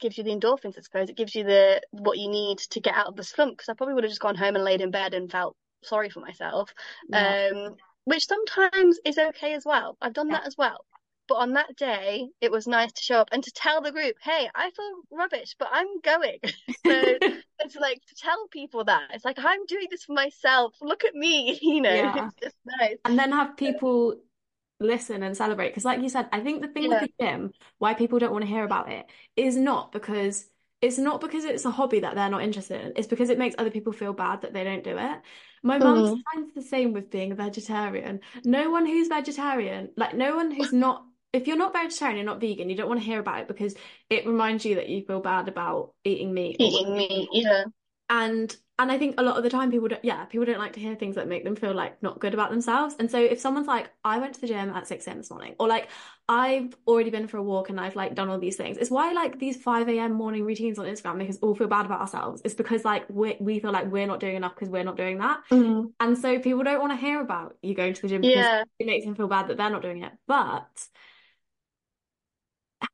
Gives 0.00 0.18
you 0.18 0.24
the 0.24 0.30
endorphins, 0.30 0.78
I 0.78 0.82
suppose. 0.82 1.08
It 1.08 1.16
gives 1.16 1.34
you 1.34 1.44
the 1.44 1.80
what 1.90 2.18
you 2.18 2.28
need 2.28 2.58
to 2.58 2.80
get 2.80 2.94
out 2.94 3.06
of 3.06 3.16
the 3.16 3.24
slump. 3.24 3.56
Because 3.56 3.68
I 3.68 3.74
probably 3.74 3.94
would 3.94 4.04
have 4.04 4.10
just 4.10 4.20
gone 4.20 4.34
home 4.36 4.56
and 4.56 4.64
laid 4.64 4.80
in 4.80 4.90
bed 4.90 5.14
and 5.14 5.30
felt 5.30 5.56
sorry 5.86 6.10
for 6.10 6.20
myself. 6.20 6.72
Yeah. 7.08 7.36
Um, 7.50 7.76
which 8.04 8.26
sometimes 8.26 8.98
is 9.04 9.18
okay 9.18 9.54
as 9.54 9.64
well. 9.64 9.96
I've 10.00 10.12
done 10.12 10.30
Yeah. 10.30 10.38
that 10.38 10.46
as 10.46 10.56
well. 10.56 10.84
But 11.28 11.36
on 11.36 11.52
that 11.54 11.76
day, 11.76 12.28
it 12.40 12.52
was 12.52 12.68
nice 12.68 12.92
to 12.92 13.02
show 13.02 13.16
up 13.18 13.28
and 13.32 13.42
to 13.42 13.50
tell 13.52 13.80
the 13.82 13.90
group, 13.92 14.16
hey, 14.22 14.48
I 14.54 14.70
feel 14.70 14.92
rubbish, 15.10 15.56
but 15.58 15.68
I'm 15.72 16.00
going. 16.00 16.38
So 16.88 17.18
it's 17.60 17.74
like 17.74 18.00
to 18.06 18.14
tell 18.14 18.46
people 18.48 18.84
that. 18.84 19.10
It's 19.12 19.24
like, 19.24 19.38
I'm 19.40 19.66
doing 19.66 19.88
this 19.90 20.04
for 20.04 20.12
myself. 20.12 20.76
Look 20.80 21.04
at 21.04 21.16
me, 21.16 21.58
you 21.62 21.80
know, 21.80 21.96
Yeah. 21.96 22.14
it's 22.14 22.34
just 22.40 22.56
nice. 22.80 22.98
And 23.04 23.18
then 23.18 23.32
have 23.32 23.56
people 23.56 24.20
listen 24.80 25.22
and 25.22 25.36
celebrate. 25.36 25.70
Because, 25.70 25.84
like 25.86 26.02
you 26.02 26.08
said, 26.10 26.28
I 26.32 26.40
think 26.42 26.62
the 26.62 26.68
thing 26.68 26.88
with 26.88 27.00
the 27.00 27.12
gym, 27.20 27.52
why 27.78 27.94
people 27.94 28.18
don't 28.20 28.32
want 28.32 28.44
to 28.44 28.50
hear 28.50 28.64
about 28.64 28.90
it, 28.92 29.06
is 29.36 29.56
not 29.56 29.92
because 29.92 30.50
it's 30.80 30.98
not 30.98 31.20
because 31.20 31.44
it's 31.44 31.64
a 31.64 31.70
hobby 31.70 32.00
that 32.00 32.14
they're 32.14 32.28
not 32.30 32.42
interested 32.42 32.80
in. 32.84 32.92
It's 32.96 33.06
because 33.08 33.30
it 33.30 33.38
makes 33.38 33.54
other 33.58 33.70
people 33.70 33.92
feel 33.92 34.12
bad 34.12 34.42
that 34.42 34.52
they 34.52 34.64
don't 34.64 34.84
do 34.84 34.96
it. 34.98 35.20
My 35.62 35.78
mum's 35.78 36.10
Mm. 36.10 36.22
kind 36.32 36.48
of 36.48 36.54
the 36.54 36.62
same 36.62 36.92
with 36.92 37.10
being 37.10 37.32
a 37.32 37.34
vegetarian. 37.34 38.20
No 38.44 38.70
one 38.70 38.86
who's 38.86 39.08
vegetarian, 39.08 39.90
like 39.96 40.14
no 40.14 40.36
one 40.36 40.50
who's 40.50 40.72
not, 40.72 41.04
if 41.32 41.46
you're 41.46 41.56
not 41.56 41.72
vegetarian, 41.72 42.16
you're 42.18 42.26
not 42.26 42.40
vegan, 42.40 42.70
you 42.70 42.76
don't 42.76 42.88
want 42.88 43.00
to 43.00 43.06
hear 43.06 43.20
about 43.20 43.40
it 43.40 43.48
because 43.48 43.74
it 44.10 44.26
reminds 44.26 44.64
you 44.64 44.76
that 44.76 44.88
you 44.88 45.04
feel 45.04 45.20
bad 45.20 45.48
about 45.48 45.92
eating 46.04 46.32
meat 46.34 46.56
Eating 46.60 46.96
meat, 46.96 47.28
yeah. 47.32 47.64
and 48.08 48.54
and 48.78 48.92
I 48.92 48.98
think 48.98 49.14
a 49.18 49.22
lot 49.22 49.36
of 49.38 49.42
the 49.42 49.50
time 49.50 49.70
people 49.70 49.88
don't 49.88 50.04
yeah 50.04 50.24
people 50.26 50.44
don't 50.44 50.58
like 50.58 50.74
to 50.74 50.80
hear 50.80 50.94
things 50.94 51.14
that 51.16 51.28
make 51.28 51.44
them 51.44 51.56
feel 51.56 51.72
like 51.74 52.02
not 52.02 52.20
good 52.20 52.34
about 52.34 52.50
themselves 52.50 52.94
and 52.98 53.10
so 53.10 53.18
if 53.18 53.40
someone's 53.40 53.66
like 53.66 53.90
I 54.04 54.18
went 54.18 54.34
to 54.34 54.40
the 54.40 54.46
gym 54.46 54.70
at 54.70 54.86
6 54.86 55.06
a.m. 55.06 55.18
this 55.18 55.30
morning 55.30 55.54
or 55.58 55.68
like 55.68 55.88
I've 56.28 56.76
already 56.86 57.10
been 57.10 57.28
for 57.28 57.38
a 57.38 57.42
walk 57.42 57.70
and 57.70 57.80
I've 57.80 57.96
like 57.96 58.14
done 58.14 58.28
all 58.28 58.38
these 58.38 58.56
things 58.56 58.76
it's 58.76 58.90
why 58.90 59.12
like 59.12 59.38
these 59.38 59.56
5 59.62 59.88
a.m. 59.88 60.12
morning 60.12 60.44
routines 60.44 60.78
on 60.78 60.86
Instagram 60.86 61.16
make 61.16 61.30
us 61.30 61.38
all 61.40 61.54
feel 61.54 61.68
bad 61.68 61.86
about 61.86 62.00
ourselves 62.00 62.42
it's 62.44 62.54
because 62.54 62.84
like 62.84 63.04
we 63.08 63.36
we 63.40 63.60
feel 63.60 63.72
like 63.72 63.90
we're 63.90 64.06
not 64.06 64.20
doing 64.20 64.36
enough 64.36 64.54
because 64.54 64.68
we're 64.68 64.84
not 64.84 64.96
doing 64.96 65.18
that 65.18 65.40
Mm. 65.50 65.92
and 66.00 66.18
so 66.18 66.38
people 66.38 66.62
don't 66.64 66.80
want 66.80 66.92
to 66.92 66.96
hear 66.96 67.20
about 67.20 67.56
you 67.62 67.74
going 67.74 67.94
to 67.94 68.02
the 68.02 68.08
gym 68.08 68.20
because 68.22 68.44
Yeah. 68.46 68.64
it 68.78 68.86
makes 68.86 69.04
them 69.06 69.14
feel 69.14 69.28
bad 69.28 69.48
that 69.48 69.56
they're 69.56 69.70
not 69.70 69.82
doing 69.82 70.02
it 70.02 70.12
but 70.26 70.68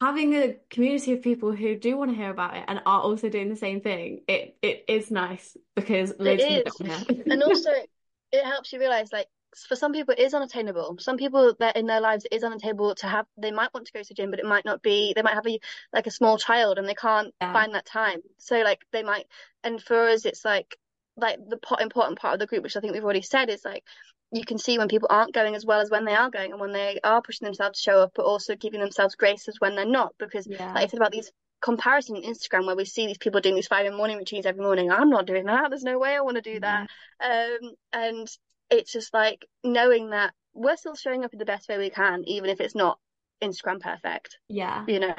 having 0.00 0.34
a 0.34 0.54
community 0.70 1.12
of 1.12 1.22
people 1.22 1.52
who 1.52 1.76
do 1.76 1.96
want 1.96 2.10
to 2.10 2.16
hear 2.16 2.30
about 2.30 2.56
it 2.56 2.64
and 2.68 2.80
are 2.86 3.00
also 3.00 3.28
doing 3.28 3.48
the 3.48 3.56
same 3.56 3.80
thing, 3.80 4.22
it 4.28 4.56
it 4.62 4.84
is 4.88 5.10
nice 5.10 5.56
because 5.74 6.12
It 6.24 6.38
loads 6.38 6.44
of 6.44 6.48
people 6.48 6.62
is. 6.66 6.80
don't 6.80 6.88
want 6.88 7.06
to 7.08 7.14
hear. 7.14 7.26
And 7.30 7.42
also, 7.42 7.70
it 8.32 8.44
helps 8.44 8.72
you 8.72 8.78
realize, 8.78 9.12
like, 9.12 9.28
for 9.68 9.76
some 9.76 9.92
people, 9.92 10.14
it 10.16 10.20
is 10.20 10.34
unattainable. 10.34 10.96
Some 10.98 11.16
people 11.18 11.54
that 11.58 11.76
in 11.76 11.86
their 11.86 12.00
lives, 12.00 12.24
it 12.24 12.32
is 12.34 12.42
unattainable 12.44 12.94
to 12.96 13.06
have, 13.06 13.26
they 13.36 13.50
might 13.50 13.72
want 13.74 13.86
to 13.86 13.92
go 13.92 14.02
to 14.02 14.14
gym, 14.14 14.30
but 14.30 14.38
it 14.40 14.46
might 14.46 14.64
not 14.64 14.82
be, 14.82 15.12
they 15.14 15.22
might 15.22 15.34
have 15.34 15.46
a, 15.46 15.60
like 15.92 16.06
a 16.06 16.10
small 16.10 16.38
child 16.38 16.78
and 16.78 16.88
they 16.88 16.94
can't 16.94 17.34
Yeah. 17.40 17.52
find 17.52 17.74
that 17.74 17.84
time. 17.86 18.20
So, 18.38 18.60
like, 18.62 18.80
they 18.92 19.02
might, 19.02 19.26
and 19.62 19.82
for 19.82 20.08
us, 20.08 20.24
it's 20.24 20.44
like, 20.44 20.76
like 21.16 21.38
the 21.46 21.58
po- 21.58 21.76
important 21.76 22.18
part 22.18 22.34
of 22.34 22.40
the 22.40 22.46
group, 22.46 22.62
which 22.62 22.76
I 22.76 22.80
think 22.80 22.94
we've 22.94 23.04
already 23.04 23.22
said, 23.22 23.50
is 23.50 23.64
like, 23.64 23.84
you 24.32 24.44
can 24.44 24.58
see 24.58 24.78
when 24.78 24.88
people 24.88 25.08
aren't 25.10 25.34
going 25.34 25.54
as 25.54 25.64
well 25.66 25.80
as 25.80 25.90
when 25.90 26.04
they 26.04 26.14
are 26.14 26.30
going 26.30 26.52
and 26.52 26.60
when 26.60 26.72
they 26.72 26.98
are 27.04 27.20
pushing 27.22 27.44
themselves 27.44 27.78
to 27.78 27.82
show 27.82 28.00
up, 28.00 28.12
but 28.14 28.24
also 28.24 28.56
giving 28.56 28.80
themselves 28.80 29.14
grace 29.14 29.46
as 29.48 29.60
when 29.60 29.76
they're 29.76 29.84
not. 29.86 30.14
Because, 30.18 30.46
Yeah. 30.46 30.72
like 30.72 30.84
I 30.84 30.86
said 30.86 30.98
about 30.98 31.12
these 31.12 31.30
comparison 31.60 32.16
on 32.16 32.22
Instagram 32.22 32.66
where 32.66 32.74
we 32.74 32.84
see 32.84 33.06
these 33.06 33.18
people 33.18 33.40
doing 33.40 33.54
these 33.54 33.68
five 33.68 33.84
in 33.86 33.92
the 33.92 33.96
morning 33.98 34.16
routines 34.18 34.46
every 34.46 34.62
morning. 34.64 34.90
I'm 34.90 35.10
not 35.10 35.26
doing 35.26 35.44
that. 35.46 35.68
There's 35.70 35.84
no 35.84 35.98
way 35.98 36.16
I 36.16 36.20
want 36.22 36.36
to 36.36 36.42
do 36.42 36.58
that. 36.60 36.88
Um, 37.20 37.72
and 37.92 38.28
it's 38.70 38.90
just 38.92 39.12
like 39.14 39.44
knowing 39.62 40.10
that 40.10 40.32
we're 40.54 40.76
still 40.76 40.94
showing 40.96 41.24
up 41.24 41.32
in 41.32 41.38
the 41.38 41.44
best 41.44 41.68
way 41.68 41.78
we 41.78 41.90
can, 41.90 42.24
even 42.26 42.50
if 42.50 42.60
it's 42.60 42.74
not 42.74 42.98
Instagram 43.42 43.80
perfect, 43.80 44.38
Yeah. 44.48 44.84
you 44.88 44.98
know. 45.00 45.14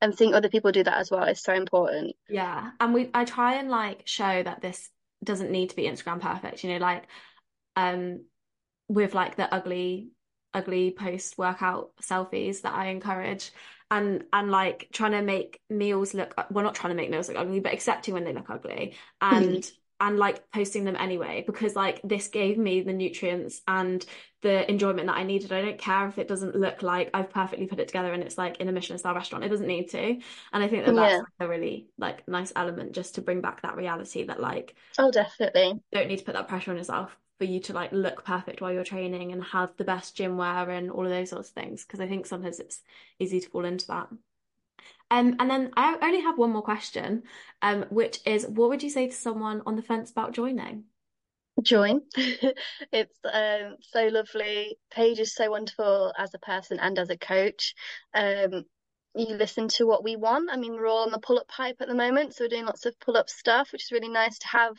and 0.00 0.16
seeing 0.16 0.34
other 0.34 0.48
people 0.48 0.72
do 0.72 0.82
that 0.82 0.96
as 0.96 1.10
well 1.10 1.24
is 1.24 1.42
so 1.42 1.52
important. 1.52 2.16
Yeah. 2.28 2.70
And 2.80 2.94
we 2.94 3.10
I 3.12 3.26
try 3.26 3.56
and 3.56 3.68
like 3.70 4.02
show 4.06 4.42
that 4.42 4.62
this 4.62 4.88
doesn't 5.22 5.50
need 5.50 5.68
to 5.70 5.76
be 5.76 5.82
Instagram 5.84 6.20
perfect, 6.20 6.64
you 6.64 6.70
know, 6.70 6.78
like 6.78 7.04
um 7.76 8.24
with 8.88 9.14
like 9.14 9.36
the 9.36 9.52
ugly 9.52 10.10
ugly 10.54 10.90
post 10.90 11.36
workout 11.36 11.90
selfies 12.02 12.62
that 12.62 12.74
I 12.74 12.86
encourage 12.86 13.50
and 13.90 14.24
and 14.32 14.50
like 14.50 14.88
trying 14.92 15.12
to 15.12 15.22
make 15.22 15.60
meals 15.68 16.14
look 16.14 16.34
well 16.50 16.64
not 16.64 16.74
trying 16.74 16.92
to 16.92 16.96
make 16.96 17.10
meals 17.10 17.28
look 17.28 17.36
ugly 17.36 17.60
but 17.60 17.72
accepting 17.72 18.14
when 18.14 18.24
they 18.24 18.32
look 18.32 18.48
ugly 18.50 18.94
and 19.20 19.62
mm-hmm. 19.62 20.06
and 20.06 20.18
like 20.18 20.50
posting 20.50 20.84
them 20.84 20.96
anyway 20.96 21.44
because 21.46 21.76
like 21.76 22.00
this 22.02 22.28
gave 22.28 22.56
me 22.58 22.80
the 22.80 22.92
nutrients 22.92 23.60
and 23.68 24.04
the 24.42 24.70
enjoyment 24.70 25.08
that 25.08 25.16
I 25.16 25.24
needed. 25.24 25.50
I 25.52 25.60
don't 25.62 25.78
care 25.78 26.06
if 26.08 26.18
it 26.18 26.28
doesn't 26.28 26.54
look 26.54 26.82
like 26.82 27.10
I've 27.12 27.30
perfectly 27.30 27.66
put 27.66 27.80
it 27.80 27.88
together 27.88 28.12
and 28.12 28.22
it's 28.22 28.38
like 28.38 28.58
in 28.58 28.68
a 28.68 28.72
Michelin 28.72 28.98
star 28.98 29.12
restaurant. 29.14 29.44
It 29.44 29.48
doesn't 29.48 29.66
need 29.66 29.90
to. 29.90 29.98
And 30.52 30.62
I 30.62 30.68
think 30.68 30.86
that 30.86 30.94
that's 30.94 31.12
Yeah. 31.12 31.18
like 31.18 31.26
a 31.40 31.48
really 31.48 31.88
like 31.98 32.26
nice 32.28 32.52
element 32.54 32.92
just 32.92 33.16
to 33.16 33.22
bring 33.22 33.40
back 33.40 33.62
that 33.62 33.76
reality 33.76 34.24
that 34.24 34.40
like 34.40 34.76
Oh, 34.98 35.10
definitely. 35.10 35.80
don't 35.92 36.08
need 36.08 36.18
to 36.18 36.24
put 36.24 36.34
that 36.34 36.48
pressure 36.48 36.70
on 36.70 36.76
yourself 36.76 37.16
for 37.38 37.44
you 37.44 37.60
to 37.60 37.72
like 37.72 37.92
look 37.92 38.24
perfect 38.24 38.60
while 38.60 38.72
you're 38.72 38.84
training 38.84 39.32
and 39.32 39.42
have 39.44 39.76
the 39.76 39.84
best 39.84 40.16
gym 40.16 40.36
wear 40.36 40.70
and 40.70 40.90
all 40.90 41.04
of 41.04 41.10
those 41.10 41.30
sorts 41.30 41.48
of 41.48 41.54
things 41.54 41.84
because 41.84 42.00
I 42.00 42.08
think 42.08 42.26
sometimes 42.26 42.60
it's 42.60 42.82
easy 43.18 43.40
to 43.40 43.48
fall 43.48 43.64
into 43.64 43.86
that. 43.88 44.08
Um, 45.10 45.36
and 45.38 45.48
then 45.48 45.70
I 45.76 45.96
only 46.02 46.20
have 46.22 46.38
one 46.38 46.50
more 46.50 46.62
question, 46.62 47.22
um, 47.62 47.84
which 47.90 48.18
is 48.26 48.46
what 48.46 48.70
would 48.70 48.82
you 48.82 48.90
say 48.90 49.06
to 49.06 49.12
someone 49.14 49.62
on 49.64 49.76
the 49.76 49.82
fence 49.82 50.10
about 50.10 50.32
joining? 50.32 50.84
Join. 51.62 52.02
It's 52.92 53.18
um 53.24 53.76
so 53.80 54.08
lovely. 54.08 54.78
Paige 54.90 55.20
is 55.20 55.34
so 55.34 55.50
wonderful 55.50 56.12
as 56.18 56.34
a 56.34 56.38
person 56.38 56.78
and 56.80 56.98
as 56.98 57.08
a 57.10 57.16
coach. 57.16 57.74
Um, 58.14 58.64
you 59.14 59.34
listen 59.34 59.68
to 59.68 59.86
what 59.86 60.04
we 60.04 60.16
want. 60.16 60.50
I 60.52 60.56
mean, 60.56 60.74
we're 60.74 60.86
all 60.86 61.04
on 61.04 61.10
the 61.10 61.18
pull-up 61.18 61.48
pipe 61.48 61.76
at 61.80 61.88
the 61.88 61.94
moment, 61.94 62.34
so 62.34 62.44
we're 62.44 62.48
doing 62.48 62.66
lots 62.66 62.84
of 62.84 62.98
pull-up 63.00 63.30
stuff, 63.30 63.72
which 63.72 63.84
is 63.84 63.92
really 63.92 64.10
nice 64.10 64.38
to 64.40 64.46
have 64.48 64.76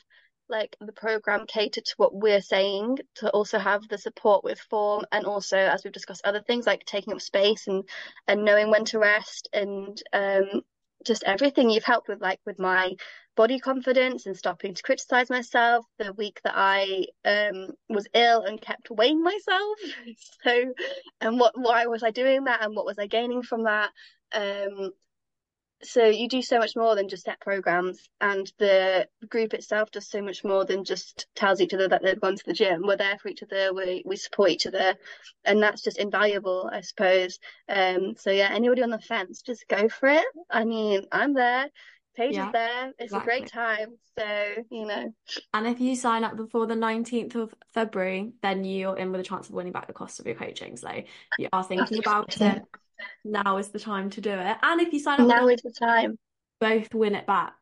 like 0.50 0.76
the 0.80 0.92
program 0.94 1.46
catered 1.48 1.86
to 1.86 1.94
what 1.98 2.14
we're 2.16 2.42
saying, 2.42 3.00
to 3.16 3.30
also 3.32 3.60
have 3.60 3.88
the 3.88 3.98
support 3.98 4.44
with 4.44 4.60
form 4.60 5.06
and 5.12 5.26
also, 5.26 5.58
as 5.58 5.84
we've 5.84 5.94
discussed, 5.94 6.22
other 6.26 6.42
things 6.42 6.66
like 6.66 6.86
taking 6.86 7.14
up 7.14 7.22
space 7.22 7.68
and 7.68 7.84
and 8.28 8.46
knowing 8.46 8.70
when 8.72 8.86
to 8.86 9.00
rest 9.00 9.50
and 9.54 10.02
um 10.14 10.62
just 11.06 11.24
everything 11.24 11.70
you've 11.70 11.84
helped 11.84 12.08
with, 12.08 12.22
like 12.22 12.40
with 12.46 12.60
my 12.60 12.94
body 13.36 13.60
confidence 13.60 14.26
and 14.26 14.36
stopping 14.36 14.74
to 14.74 14.82
criticize 14.82 15.30
myself 15.30 15.86
the 16.00 16.12
week 16.14 16.40
that 16.44 16.54
I 16.56 17.06
um 17.24 17.70
was 17.88 18.08
ill 18.14 18.42
and 18.44 18.60
kept 18.62 18.90
weighing 18.90 19.24
myself. 19.24 19.78
So, 20.44 20.74
and 21.22 21.40
what 21.40 21.54
why 21.58 21.88
was 21.88 22.04
I 22.04 22.12
doing 22.12 22.46
that 22.46 22.64
and 22.64 22.76
what 22.76 22.86
was 22.86 22.98
I 23.00 23.08
gaining 23.08 23.44
from 23.44 23.64
that? 23.64 23.92
Um, 24.34 24.92
so 25.84 26.06
you 26.06 26.28
do 26.28 26.42
so 26.42 26.58
much 26.60 26.76
more 26.76 26.96
than 26.96 27.10
just 27.10 27.26
set 27.26 27.40
programs, 27.40 28.10
and 28.20 28.52
the 28.58 29.08
group 29.30 29.54
itself 29.54 29.92
does 29.92 30.10
so 30.10 30.22
much 30.22 30.44
more 30.44 30.66
than 30.66 30.84
just 30.84 31.28
tells 31.36 31.62
each 31.62 31.74
other 31.74 31.88
that 31.88 32.02
they've 32.02 32.20
gone 32.20 32.36
to 32.36 32.44
the 32.46 32.54
gym. 32.54 32.82
We're 32.86 32.98
there 32.98 33.18
for 33.20 33.30
each 33.30 33.44
other, 33.44 33.74
we 33.74 34.04
we 34.06 34.16
support 34.16 34.52
each 34.52 34.68
other, 34.68 34.96
and 35.46 35.62
that's 35.62 35.82
just 35.82 35.98
invaluable, 35.98 36.70
I 36.72 36.82
suppose. 36.82 37.40
Um, 37.70 38.16
so 38.18 38.32
yeah, 38.32 38.50
anybody 38.52 38.84
on 38.84 38.90
the 38.90 39.00
fence, 39.00 39.42
just 39.42 39.68
go 39.68 39.88
for 39.90 40.10
it. 40.10 40.26
I 40.50 40.66
mean, 40.66 41.04
I'm 41.12 41.34
there. 41.34 41.70
Paige 42.16 42.38
is 42.38 42.52
there. 42.52 42.92
It's 42.98 43.14
a 43.14 43.20
great 43.20 43.46
time. 43.46 43.98
So, 44.18 44.26
you 44.72 44.88
know, 44.88 45.14
And 45.54 45.68
if 45.68 45.80
you 45.80 45.96
sign 45.96 46.24
up 46.24 46.36
before 46.36 46.66
the 46.66 46.74
19th 46.74 47.36
of 47.36 47.54
February, 47.76 48.32
then 48.42 48.64
you're 48.64 48.98
in 48.98 49.12
with 49.12 49.22
a 49.22 49.24
chance 49.24 49.50
of 49.50 49.54
winning 49.54 49.72
back 49.72 49.86
the 49.86 49.94
cost 49.94 50.20
of 50.20 50.26
your 50.26 50.34
coaching. 50.34 50.78
So 50.78 50.90
you 51.38 51.48
are 51.54 51.64
thinking 51.64 52.00
about 52.00 52.42
it, 52.42 52.64
now 53.24 53.58
is 53.58 53.70
the 53.70 53.80
time 53.80 54.10
to 54.12 54.22
do 54.22 54.32
it. 54.32 54.58
And 54.62 54.82
if 54.82 54.94
you 54.94 55.00
sign 55.00 55.20
up 55.20 55.28
now 55.28 55.48
is 55.48 55.62
the 55.62 55.72
time. 55.72 56.18
both 56.60 56.94
win 56.94 57.16
it 57.16 57.26
back. 57.26 57.54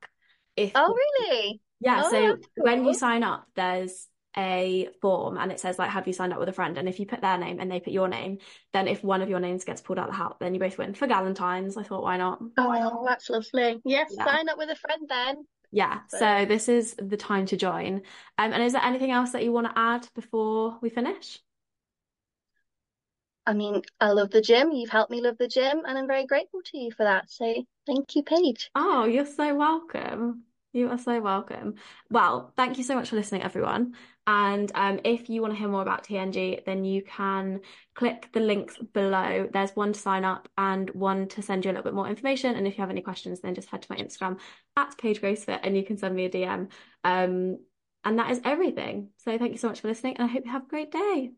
If 0.55 0.71
Oh, 0.75 0.95
really? 0.95 1.61
yeah, 1.79 2.03
Oh, 2.03 2.09
so 2.09 2.21
that's 2.21 2.47
when 2.57 2.85
you 2.85 2.93
sign 2.93 3.23
up, 3.23 3.45
there's 3.55 4.07
a 4.37 4.89
form 5.01 5.37
and 5.37 5.51
it 5.51 5.59
says 5.59 5.79
like, 5.79 5.89
have 5.89 6.07
you 6.07 6.13
signed 6.13 6.33
up 6.33 6.39
with 6.39 6.49
a 6.49 6.53
friend? 6.53 6.77
And 6.77 6.89
if 6.89 6.99
you 6.99 7.05
put 7.05 7.21
their 7.21 7.37
name 7.37 7.59
and 7.59 7.71
they 7.71 7.79
put 7.79 7.93
your 7.93 8.07
name, 8.07 8.39
then 8.73 8.87
if 8.87 9.03
one 9.03 9.21
of 9.21 9.29
your 9.29 9.39
names 9.39 9.63
gets 9.63 9.81
pulled 9.81 9.99
out 9.99 10.09
of 10.09 10.13
the 10.13 10.17
hat, 10.17 10.35
then 10.39 10.53
you 10.53 10.59
both 10.59 10.77
win. 10.77 10.93
For 10.93 11.07
Galentine's, 11.07 11.77
I 11.77 11.83
thought, 11.83 12.03
why 12.03 12.17
not? 12.17 12.41
Oh, 12.57 13.05
that's 13.05 13.29
lovely. 13.29 13.81
Yes, 13.85 14.13
Yeah. 14.15 14.25
sign 14.25 14.49
up 14.49 14.57
with 14.57 14.69
a 14.69 14.75
friend 14.75 15.07
then. 15.07 15.45
Yeah, 15.71 15.99
So, 16.07 16.19
so 16.19 16.45
this 16.45 16.69
is 16.69 16.95
the 16.97 17.17
time 17.17 17.45
to 17.47 17.57
join. 17.57 18.01
Um, 18.37 18.53
and 18.53 18.63
is 18.63 18.73
there 18.73 18.83
anything 18.83 19.11
else 19.11 19.31
that 19.31 19.43
you 19.43 19.51
want 19.51 19.67
to 19.67 19.77
add 19.77 20.07
before 20.15 20.77
we 20.81 20.89
finish? 20.89 21.39
I 23.45 23.53
mean, 23.53 23.81
I 23.99 24.11
love 24.11 24.31
the 24.31 24.41
gym. 24.41 24.71
You've 24.71 24.89
helped 24.89 25.11
me 25.11 25.21
love 25.21 25.37
the 25.37 25.47
gym, 25.47 25.81
and 25.85 25.97
I'm 25.97 26.07
very 26.07 26.25
grateful 26.25 26.61
to 26.65 26.77
you 26.77 26.91
for 26.91 27.03
that. 27.03 27.29
So, 27.29 27.53
thank 27.85 28.15
you, 28.15 28.23
Paige. 28.23 28.71
Oh, 28.75 29.05
you're 29.05 29.25
so 29.25 29.53
welcome. 29.55 30.43
You 30.73 30.89
are 30.89 30.97
so 30.97 31.21
welcome. 31.21 31.75
Well, 32.09 32.51
thank 32.57 32.77
you 32.77 32.83
so 32.83 32.95
much 32.95 33.09
for 33.09 33.15
listening, 33.15 33.43
everyone. 33.43 33.93
And 34.27 34.69
um, 34.75 34.99
if 35.05 35.29
you 35.29 35.41
want 35.41 35.53
to 35.53 35.57
hear 35.57 35.69
more 35.69 35.81
about 35.81 36.03
TNG, 36.03 36.65
then 36.65 36.83
you 36.83 37.01
can 37.01 37.61
click 37.93 38.29
the 38.33 38.41
links 38.41 38.75
below. 38.93 39.47
There's 39.53 39.75
one 39.75 39.93
to 39.93 39.99
sign 39.99 40.25
up 40.25 40.49
and 40.57 40.89
one 40.89 41.29
to 41.29 41.41
send 41.41 41.63
you 41.63 41.71
a 41.71 41.73
little 41.73 41.83
bit 41.83 41.93
more 41.93 42.09
information. 42.09 42.55
And 42.55 42.67
if 42.67 42.77
you 42.77 42.81
have 42.81 42.89
any 42.89 43.01
questions, 43.01 43.39
then 43.39 43.55
just 43.55 43.69
head 43.69 43.83
to 43.83 43.91
my 43.91 43.97
Instagram 43.97 44.39
at 44.75 44.97
Paige 44.97 45.21
Gracefit 45.21 45.59
and 45.63 45.77
you 45.77 45.83
can 45.85 45.97
send 45.97 46.13
me 46.15 46.25
a 46.25 46.29
DM. 46.29 46.69
Um, 47.05 47.59
and 48.03 48.19
that 48.19 48.31
is 48.31 48.41
everything. 48.43 49.09
So 49.17 49.37
thank 49.37 49.51
you 49.51 49.57
so 49.57 49.67
much 49.67 49.81
for 49.81 49.87
listening, 49.87 50.17
and 50.17 50.29
I 50.29 50.31
hope 50.31 50.45
you 50.45 50.51
have 50.51 50.63
a 50.63 50.69
great 50.69 50.91
day. 50.91 51.31